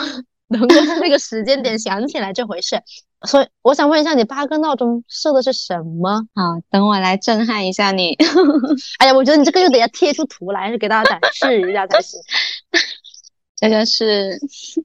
[0.50, 2.82] 能够在那个时间点想起来这回事。
[3.28, 6.26] 所以我想问一下，你八个闹钟设的是什么？
[6.34, 8.16] 好，等我来震撼一下你。
[9.00, 12.20] 哎呀，我觉得你这个又得要贴出图来给大家展示一下才行。
[13.58, 14.40] 这个是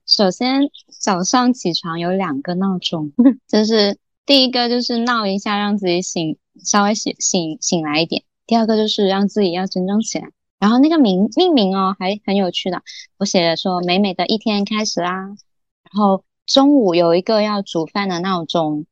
[0.05, 0.63] 首先
[1.01, 3.13] 早上起床有两个闹钟，
[3.47, 3.97] 就是
[4.27, 10.29] 第一个就是闹一下让自己醒，稍微醒醒醒来一点；第二个就是让自己要真正起来。
[10.59, 12.83] 然后那个名命名哦还很有趣的，
[13.19, 15.13] 我写的说美美的一天开始啦。
[15.13, 15.37] 然
[15.95, 18.87] 后中午有一个要煮饭的闹钟，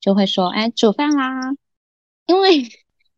[0.00, 1.40] 就会说哎煮饭啦，
[2.26, 2.64] 因为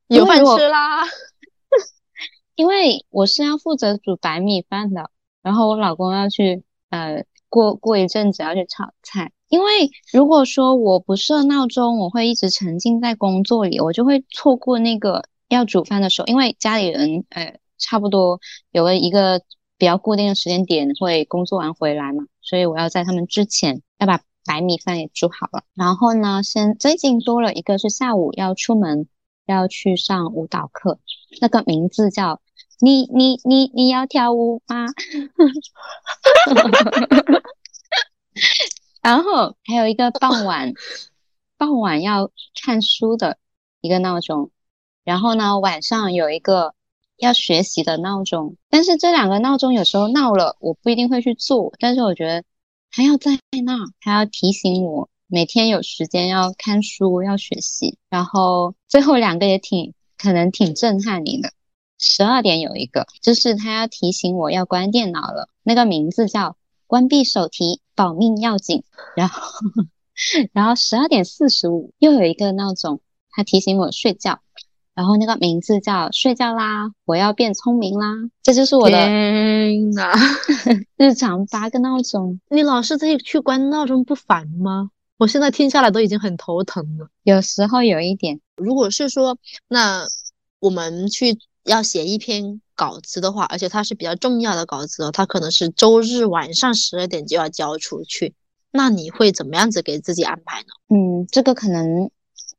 [0.09, 1.05] 有饭吃啦！
[2.55, 5.11] 因为我是要负责煮白米饭的，
[5.43, 9.33] 然后我老公要去呃过过一阵子要去炒菜。
[9.49, 16.27] 因为如果说我不设闹钟，我会一直沉浸在工作里，我就会错过那个要煮饭的时候。
[16.27, 19.43] 因为家里人呃差不多有了一个
[19.81, 25.65] 比较固定的时间点会工作完回来嘛，所以我要在他们之前要把白米饭也煮好了。
[25.75, 29.09] 然后呢，先最近多了一个是下午要出门
[29.47, 31.01] 要去上舞蹈课，
[31.41, 32.41] 那个名字叫。
[32.83, 34.87] 你你你你要跳舞吗？
[39.03, 40.73] 然后还有一个傍晚，
[41.59, 42.31] 傍晚要
[42.65, 43.37] 看书的
[43.83, 44.51] 一个闹钟，
[45.05, 46.75] 然后呢晚上有一个
[47.21, 48.57] 要学习的闹钟。
[48.69, 52.45] 但是这两个闹钟有时候闹了，我不一定会去做，但是我觉得
[52.91, 57.99] 还要在那，还要提醒我每天有时间要看书要学习。
[58.09, 61.53] 然后最后两个也挺可能挺震撼你的。
[62.03, 66.57] 十二点有一个，就是他要提醒我要关电脑了，那个名字叫
[66.89, 68.85] “关闭手提，保命要紧”。
[69.15, 69.41] 然后，
[70.53, 74.41] 然后十二点四十五又有一个闹钟，他提醒我睡觉，
[74.95, 78.07] 然后那个名字叫“睡觉啦，我要变聪明啦”。
[78.43, 80.13] 这就是我的天呐，
[80.97, 82.41] 日常八个闹钟。
[82.49, 84.91] 你老是自己去关闹钟不烦吗？
[85.17, 87.09] 我现在听下来都已经很头疼了。
[87.23, 89.37] 有时候有一点，如果是说，
[89.69, 90.07] 那
[90.59, 98.35] 我们去要写一篇稿子的话，而且它是比较重要的稿子哦，它可能是周日晚上十二点就要交出去，
[98.73, 100.69] 那你会怎么样子给自己安排呢？
[100.89, 102.11] 嗯，这个可能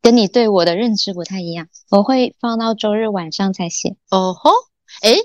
[0.01, 3.95] 跟你对我的认知不太一样，我会放到周日晚上才写。
[4.09, 4.51] 哦吼，
[5.01, 5.15] 哎，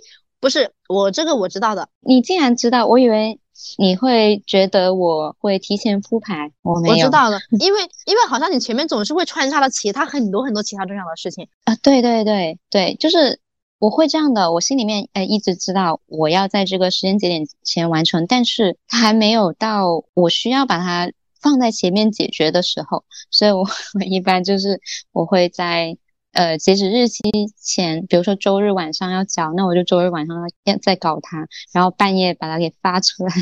[0.41, 3.41] 不是，我这个我知道的，你竟然知道，我以为
[3.79, 6.95] 你会觉得我会提前铺排，我没有。
[6.95, 11.49] 我知道了， 因为因为好像你前面总是会穿插了其他很多很多其他重要的事情。
[11.64, 13.41] 啊，对对对对，就是
[13.79, 21.11] 我会这样的，我心里面呃一直知道我要在这个时间节点前完成，但是它还没有到我需要把它
[21.47, 24.80] 放在前面解决的时候，所以我我一般就是
[25.12, 25.97] 我会在
[26.32, 27.22] 呃截止日期
[27.57, 33.32] 前，比如说周日晚上要交，那我就周日晚上要再搞它，然后半夜把它给发出来，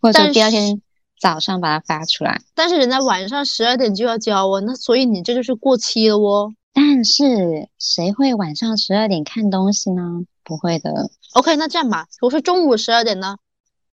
[0.00, 0.80] 或者说第二天
[1.20, 2.40] 早上把它发出来。
[2.54, 6.54] 但是人家晚上十二点就要交哦，那所以你这就是过期了哦。
[6.72, 10.22] 但是谁会晚上十二点看东西呢？
[10.42, 11.10] 不会的。
[11.34, 13.36] OK，那这样吧，我说中午十二点呢？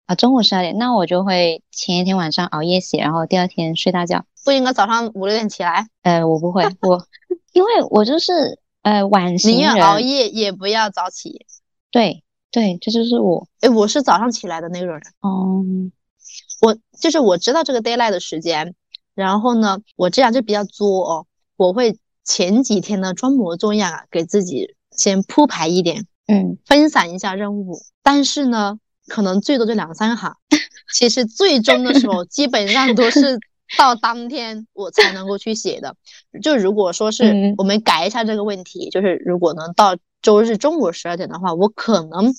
[0.10, 4.26] 啊，中午十二点，那我就会前一天晚上熬夜写，然后第二天睡大觉。
[4.44, 5.88] 不应该早上五六点起来？
[6.02, 7.06] 呃，我不会，我
[7.54, 11.46] 因为我就是呃晚型宁愿，熬夜也不要早起。
[11.92, 13.48] 对对，这就是我。
[13.60, 15.02] 哎，我是早上起来的那种人。
[15.22, 15.64] 哦，
[16.62, 18.74] 我就是我知道这个 d a y l i g h t 的时间，
[19.14, 28.80] 然后呢，我这样就比较作哦，我会前几天呢装模作样啊，给自己先铺排一点，嗯，分散一下任务，但是呢，
[29.10, 30.38] 可能最多就两三行，
[30.94, 33.38] 其实最终的时候基本上都是
[33.78, 35.96] 到当天我才能够去写的。
[36.42, 42.34] 就如果说是嗯我们改一下这个问题，就是如果能到周日中午十二点的话，我可能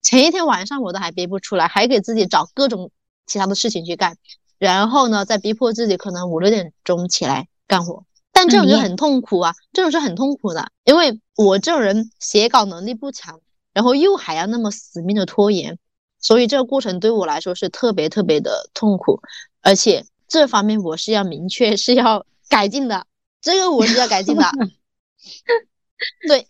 [0.00, 2.90] 前一天晚上我都还憋不出来，还给自己找各种
[3.26, 4.16] 其他的事情去干，
[4.58, 8.04] 然后呢，再逼迫自己可能五六点钟起来干活。
[8.34, 13.40] 但这种就嗯很痛苦啊，这种是很痛苦的，因为我这种人写稿能力不强，
[13.74, 15.78] 然后又还要那么死命的拖延，
[16.22, 19.20] 所以这个过程对我来说是特别特别的痛苦，
[19.60, 23.04] 而且这方面我是要明确是要改进的，
[23.42, 24.44] 这个我是要改进的。
[26.26, 26.46] 对，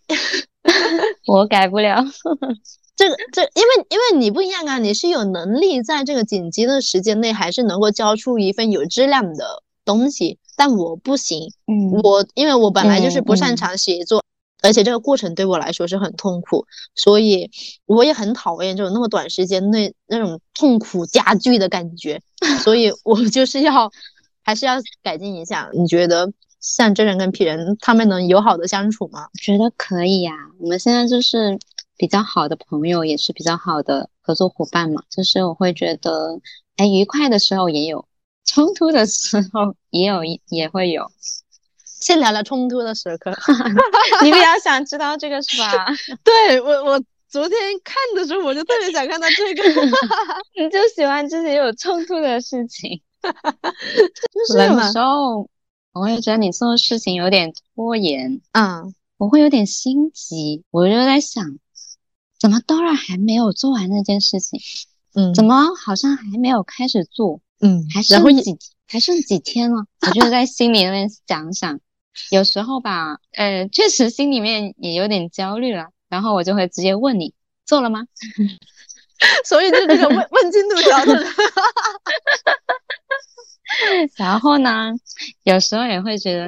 [1.27, 2.03] 我改不了。
[2.95, 14.23] 这个这，因为因为你不一样啊，你是有能力在这个紧急的时间内，还是能够交出一份有质量的东西，但我不行，嗯，我因为我本来就是不擅长写作，
[14.63, 17.51] 而且这个过程对我来说是很痛苦，所以
[17.85, 22.21] 我也很讨厌这种那么短时间内那种痛苦加剧的感觉，
[22.63, 23.91] 所以我就是要
[24.43, 25.69] 还是要改进一下。
[25.73, 29.27] 你觉得像真人跟 P 人他们能友好的相处吗？
[29.41, 31.59] 觉得可以呀、我们现在就是
[31.97, 35.03] 比较好的朋友，也是比较好的合作伙伴嘛。
[35.09, 36.39] 就是我会觉得，
[36.77, 38.07] 哎，愉快的时候也有，
[38.45, 41.11] 冲突的时候也有，也会有。
[42.03, 43.31] 先聊聊冲突的时刻。
[44.21, 45.87] 你比较想知道这个是吧？
[46.23, 49.63] 对我，我昨天看的时候，我就特别想看到这个，
[50.61, 53.01] 你就喜欢这些有冲突的事情。
[53.23, 55.47] 就是有时候
[55.93, 61.57] 我会觉得你做事情有点拖延，嗯，我会有点心急，我就在想，
[62.37, 64.59] 怎么 Dora 还没有做完那件事情？
[65.15, 67.39] 嗯怎么好像还没有开始做？
[67.61, 69.85] 嗯，还剩几还剩几天了？
[70.05, 71.79] 我就在心里面想想，
[72.31, 77.33] 有时候吧，呃，确实心里面也有点焦虑了，然后我就会直接问你
[77.65, 78.05] 做了吗？
[79.45, 81.25] 所以就这个问问进度条的，
[84.17, 84.91] 然后呢，
[85.43, 86.47] 有时候也会觉得，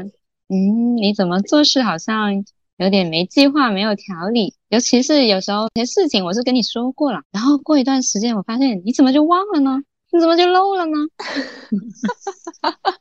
[0.49, 2.43] 嗯，你怎么做事好像
[2.77, 9.81] 有点没计划、没有条理，尤其是有时候有些事情我是跟你说过了，然后过一段时间我发现你怎么就忘了呢？
[10.11, 10.97] 你怎么就漏了呢？
[11.17, 12.97] 哈哈哈哈哈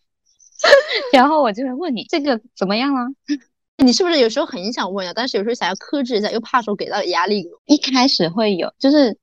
[1.13, 3.07] 然后我就会问你这个怎么样了？
[3.85, 5.13] 你是不是有时候很想问呀？
[5.15, 9.19] 但是有时候想要克制一下，又怕说给到压力，一开始会有，就是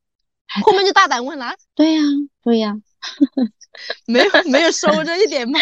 [0.64, 2.02] 后面就大胆问了， 对呀、
[2.44, 2.76] 对呀、
[4.06, 5.60] 没有没有收着一点吗？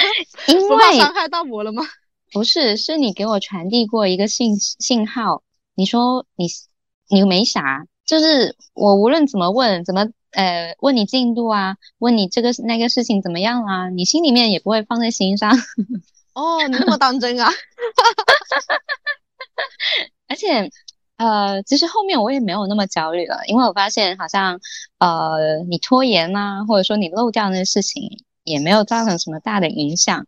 [0.47, 1.83] 因为伤害到我了吗？
[2.31, 5.43] 不是，是你给我传递过一个信信号，
[5.75, 6.47] 你说你
[7.09, 15.51] 你没啥，就是我无论怎么问，怎么呃问你进度啊，问你这个那个事情怎么样啦，你心里面也不会放在心上，
[16.33, 17.49] 哦，你那么当真啊？
[20.27, 20.69] 而且
[21.17, 24.59] 呃，其实后面我也没有那么焦虑了，因为我发现好像
[24.99, 30.25] 呃你拖延呐、或者说你漏掉那些事情，也没有造成什么大的影响，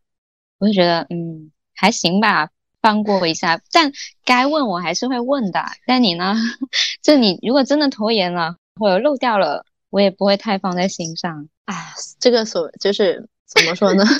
[0.59, 2.49] 我就觉得嗯还行吧，
[2.81, 3.61] 放过一下。
[3.71, 3.91] 但
[4.25, 6.35] 该问我还是会问的，但你呢，
[7.01, 11.47] 就你如果真的拖延了或者漏掉了，我也不会太放在心上。
[11.65, 14.03] 哎，这个所就是怎么说呢？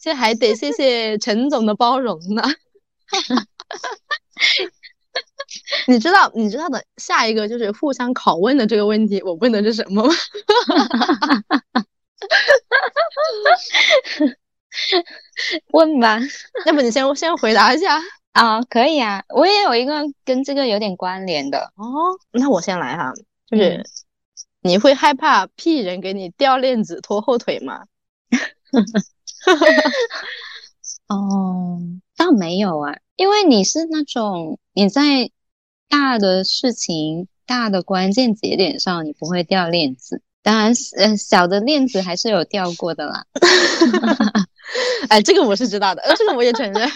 [0.00, 2.42] 这还得谢谢陈总的包容呢。
[5.86, 10.14] 你知道，你知道的下一个就是互相拷问的这个问题，我问的是什么吗？
[15.72, 16.20] 问吧，
[16.66, 17.98] 要不你先先回答一下。
[18.38, 23.12] 啊，可以啊，我也有一个跟这个有点关联的，哦，那我先来哈，
[23.50, 23.84] 就是嗯
[24.60, 27.84] 你会害怕屁人给你掉链子拖后腿吗？
[31.08, 31.80] 哦，
[32.16, 35.32] 倒没有啊，因为你是那种你在
[35.88, 40.22] 大的事情、大的关键节点上，你不会掉链子。
[40.42, 43.26] 当然，呃，小的链子还是有掉过的啦。
[45.08, 46.88] 哎，这个我是知道的，呃，这个我也承认。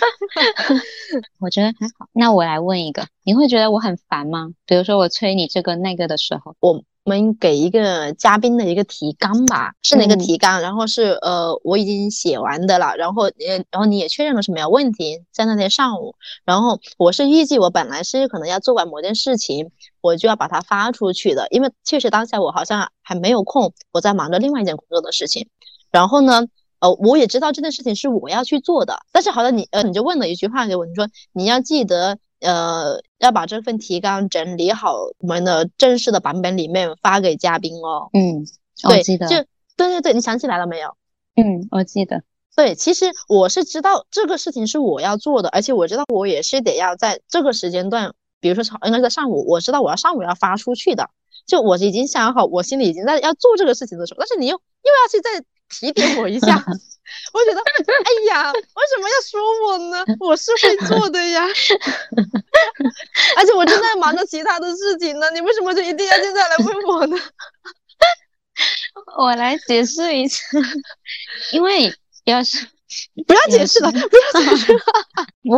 [1.41, 2.07] 我觉得还好。
[2.12, 4.51] 那我来问一个，你会觉得我很烦吗？
[4.66, 10.61] 比如说我催你这个那个的时候，我们给一个嘉宾的一个提纲吧，是哪个提纲？
[10.61, 16.14] 然后是呃，我已经写完的了，然后呃，然后你也确认了是没有问题，在那天上午，
[16.45, 19.70] 然后我是预计我本来是可能要做完某件事情，
[20.03, 25.49] 我就要把它发出去的，因为确实当下我好像还没有空，我在忙着另外一件工作的事情，
[25.91, 26.47] 然后呢。
[26.83, 38.11] 呃，我也知道这件事情是我要去做的，但是好像你呃，你就问了一句话给我，你说你要记得呃，要把这份提纲整理好，我们的正式的版本里面发给嘉宾哦。
[38.12, 38.45] 嗯，
[38.83, 39.28] 我记得。
[39.28, 39.37] 就
[39.76, 40.97] 对对对，你想起来了没有？
[41.37, 42.24] 嗯，我记得。
[42.57, 51.09] 对，其实我是知道这个事情是我要做的，而且我知道我也是得要在这个时间段，比如说应该在上午，我知道我要上午要发出去的，
[51.47, 55.47] 就我已经想好，我心里已经在要做这个事情的时候，但是你又又要去在。
[55.73, 56.47] 提点我一下，
[57.33, 60.05] 我觉得，哎呀，为什么要说我呢？
[60.20, 61.45] 我是会做的呀，
[63.37, 67.16] 而且我正在忙着其他的事情呢，你为什么就一定要现在来问我呢？
[69.18, 70.39] 我来解释一下，
[71.53, 71.93] 因为
[72.25, 72.68] 要是。
[73.26, 74.78] 不要解释了，不要解释了。
[75.43, 75.57] 不，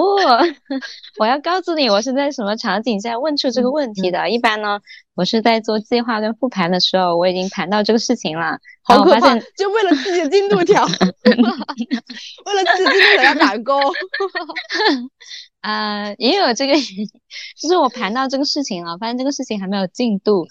[1.18, 4.28] 我要告诉你，我是在什么场景下问出这个问题的。
[4.30, 4.80] 一般呢，
[5.14, 8.58] 我是在做计划跟复盘的时候，我已经谈到这个事情了。
[8.82, 9.38] 好可怕！
[9.56, 10.84] 就为了自己的进度条，
[11.24, 13.78] 为了自己的进度条打勾。
[15.60, 20.46] 啊，也有这个，就是我盘到这个事情了，发现这个事情还没有进度，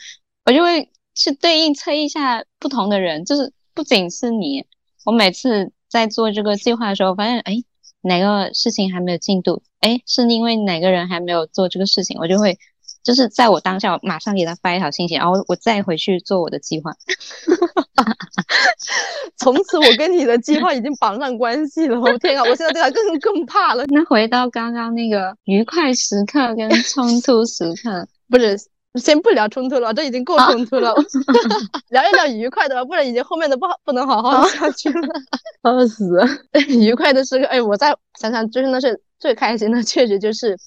[0.45, 4.65] 我就会去对应测一下不同的人，就是不仅是你，
[5.05, 5.71] 我每次。
[5.93, 7.63] 在做这个计划的时候，发现哎，
[8.01, 9.61] 哪个事情还没有进度？
[9.79, 12.57] 哎，是因为哪个人还没有做这个事情，我就会
[13.03, 16.91] 就是在我当下马上给他发一条信息，然后我再回去做我的计划。
[19.37, 21.99] 从此我跟你的计划已经绑上关系了。
[21.99, 23.85] 我天啊，我现在对他更更怕了。
[23.89, 28.57] 那回到刚刚那个愉快时刻跟冲突时刻， 不是。
[28.99, 30.93] 先不聊冲突了，这已经够冲突了。
[31.89, 35.07] 聊一聊愉快的吧，不然已经后面的不好，不能好好下去了。
[35.63, 36.19] 笑死！
[36.69, 40.57] 愉快的时刻，哎，我再想想，就是那是最开心的，确实就是，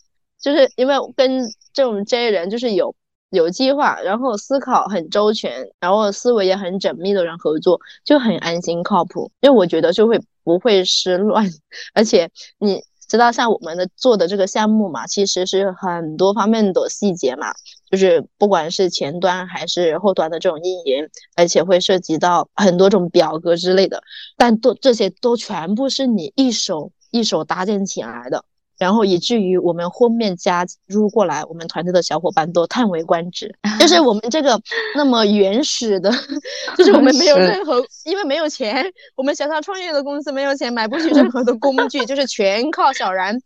[0.41, 2.95] 就是因为跟这种 J 人，就是有
[3.31, 9.31] 有计划，然后思考很周全，然后思维也很缜密的人合作，就很安心靠谱。
[9.41, 11.49] 因为我觉得就会不会失乱，
[11.95, 17.55] 而且你知道，像我们的做的这个项目嘛，其实是很多方面的细节嘛。
[17.91, 24.03] 就是不管是前端还是后端的这种运营，而且会涉及到很多种表格之类的，
[24.37, 28.45] 但都这些都全部是你一手一手搭建起来的，
[28.76, 34.61] 然后以至于我们后面加入过来我们团队的小伙伴都叹为观止，就是 我们这个
[34.97, 36.11] 那么原始的，
[36.76, 38.84] 就是我们没有任何，因为没有钱，
[39.14, 43.39] 我们小小创业的公司没有钱买不起任何的工具，就是全靠小然，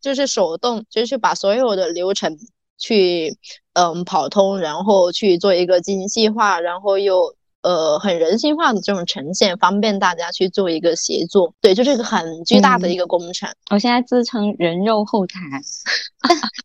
[0.00, 2.36] 就是手动，就是把所有的流程。
[2.78, 3.36] 去
[3.74, 11.54] 嗯跑通，然后去做一个精细化，然后又呃很人性化的这种呈现，方便大家去做一个协作。
[11.60, 13.48] 对，就是一个很巨大的一个工程。
[13.70, 15.38] 我现在自称人肉后台，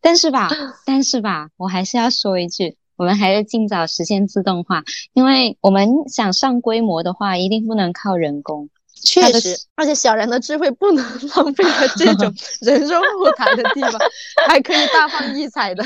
[0.02, 0.50] 但是吧，
[0.84, 4.82] 但是吧，我还是要说一句，我们还是尽早实现自动化，
[5.12, 8.68] 因为我们想上规模的话，一定不能靠人工。
[9.04, 11.04] 确实，而且小人的智慧不能
[11.36, 13.92] 浪费在这种 人肉后台的地方，
[14.46, 15.84] 还可以大放异彩的，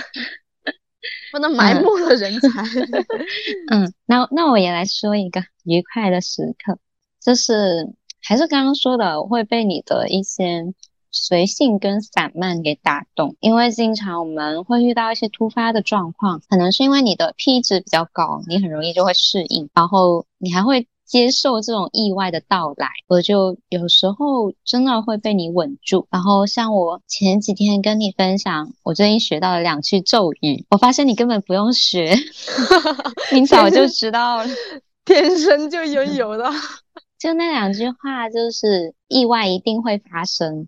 [1.30, 2.48] 不能埋没了人才。
[3.70, 6.78] 嗯，那那我也来说一个愉快的时刻，
[7.20, 7.92] 就是
[8.22, 10.72] 还是刚刚说的，我会被你的一些
[11.10, 20.86] 随性跟散漫给打动，因为经常我们会遇到一些突发的状况，可能是因为你的 P 值比较高，你很容易就会适应，然后你还会。
[21.12, 26.06] 接受这种意外的到来，我就有时候真的会被你稳住。
[26.10, 32.14] 然后像我前几天跟你分享，我最近学到了两句咒语，我发现你根本不用学，
[33.30, 34.46] 你早就知道了，
[35.04, 36.50] 天生就拥有的。
[37.20, 40.66] 就那两句话，就是意外一定会发生，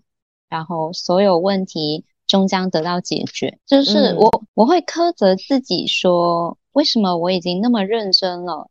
[0.51, 3.59] 然后所有问题终将得到解决。
[3.65, 8.69] 就是我我会苛责自己说，为什么我已经那么认真了？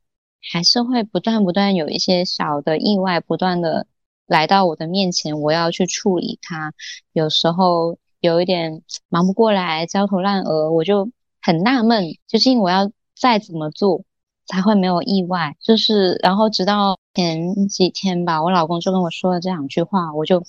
[0.52, 3.88] 还是会不断不断有一些小的意外不断的
[4.28, 6.74] 来到我的面前，我要去处理它。
[7.14, 11.10] 有时候有一点忙不过来，焦头烂额，我就
[11.42, 14.04] 很纳闷，究竟我要再怎么做
[14.46, 15.56] 才会没有意外？
[15.62, 20.44] 就是然后直到前几天吧，我老公就跟我说了这两句话，我就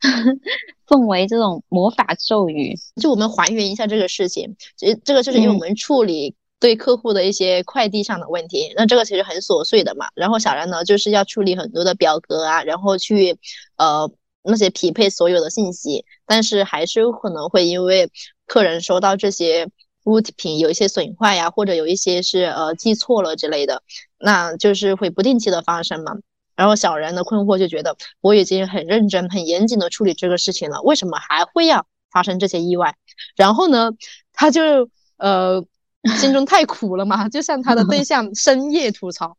[0.86, 2.76] 奉为这种魔法咒语。
[3.00, 6.34] 就我们还原一下这个事情，这这个就是因为我们处理。
[6.58, 10.08] 对客户的一些快递上的问题，那这个其实很琐碎的嘛。
[10.14, 13.38] 然后小然呢，就是要处理很多的表格啊，然后去
[13.76, 14.10] 呃
[14.42, 18.10] 那些匹配所有的信息，但是还是有可能会因为
[18.46, 19.68] 客人收到这些
[20.04, 23.82] 物品有一些损坏呀，或者有一些是呃记错了之类的，
[24.18, 26.12] 那就是会不定期的发生嘛。
[26.56, 32.96] 然后小然的困惑就觉得我已经很认真、很严谨的处理这个事情了，为什么还会要发生这些意外？
[33.36, 33.90] 然后呢，
[34.32, 34.88] 他就
[35.18, 35.62] 呃。
[36.16, 39.36] 心中太苦了嘛，就像他的对象深夜吐槽，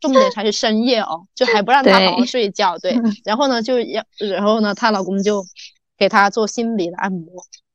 [0.00, 2.78] 重点才是深夜哦，就还不让她好好睡觉。
[2.78, 5.44] 对， 然后呢就要，然后呢她老公就
[5.98, 7.24] 给她做心理的按摩，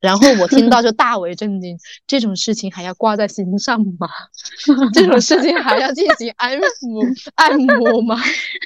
[0.00, 1.76] 然后我听到就大为震惊，
[2.06, 4.08] 这种事情还要挂在心上吗？
[4.94, 8.18] 这种事情还要进行安抚按摩吗？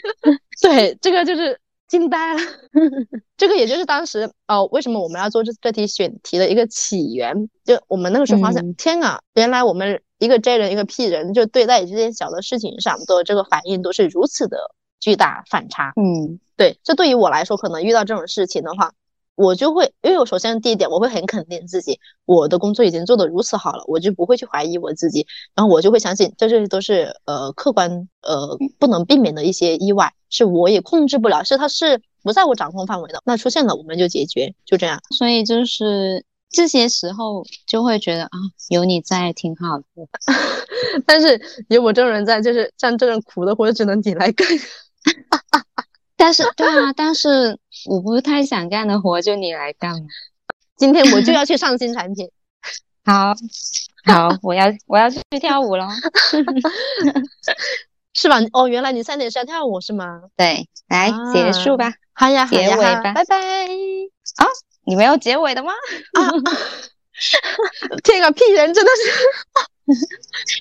[0.62, 1.58] 对，这个就是。
[1.88, 2.40] 惊呆了，
[3.36, 7.48] 这个也就是当时哦，为什么我们要做这这题选题的一个起源？
[7.64, 14.58] 就我们那个时候发现，天啊，原来我们一个 J 人一个 P 人，就对待这件小的事情上的这个反应都是如此的
[15.00, 15.92] 巨大反差。
[15.96, 18.92] 嗯，对，这对于我来说，可能遇到这种事情的话。
[19.36, 34.98] 我就会，因为我首先第一点，我会很肯定自己，我的工作已经做得如此好了，我就不会去怀疑我自己，然后我就会相信，这些都是呃客观呃不能避免的一些意外，是我也控制不了，是它是不在我掌控范围的，那出现了我们就解决，就这样。
[35.16, 38.38] 所以就是这些时候就会觉得啊，
[38.70, 39.84] 有你在挺好的，
[41.04, 44.48] 但是有我这种人在，就是像这种苦的活只能你来干。
[46.16, 49.94] 但是，对啊，但是我不太想干的活就你来干
[50.76, 52.30] 今天我就要去上新产品。
[53.04, 53.34] 好，
[54.04, 55.88] 好，我要我要去跳舞了，
[58.14, 58.40] 是吧？
[58.52, 60.22] 哦，原来你三点是要跳舞是吗？
[60.36, 61.92] 对，来结束吧。
[62.14, 63.36] 好呀，结尾吧，拜拜。
[64.36, 64.46] 啊，
[64.86, 65.72] 你没有结尾的吗？
[66.14, 66.32] 啊，
[68.02, 69.94] 这个屁人真的是，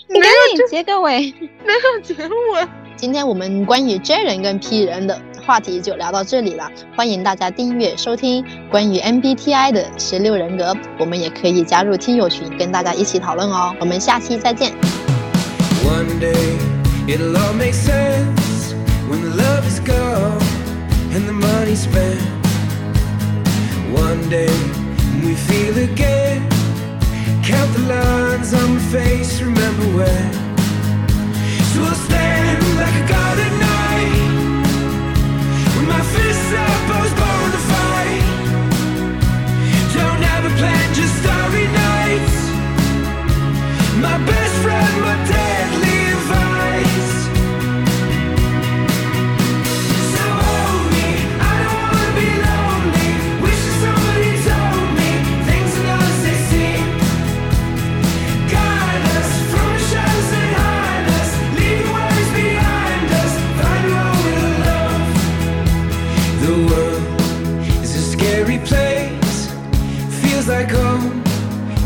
[0.14, 1.32] 你赶紧结个尾，
[1.66, 2.68] 没有结尾。
[2.98, 5.20] 今天我们关于 J 人跟 P 人的。
[5.46, 13.76] 话题就聊到这里了，欢迎大家订阅收听关于 MBTI 的十六人格，我们也可以加入听友群跟大家一起讨论哦。
[13.80, 14.74] 我们下期再见。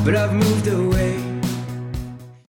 [0.09, 0.48] But I've moved.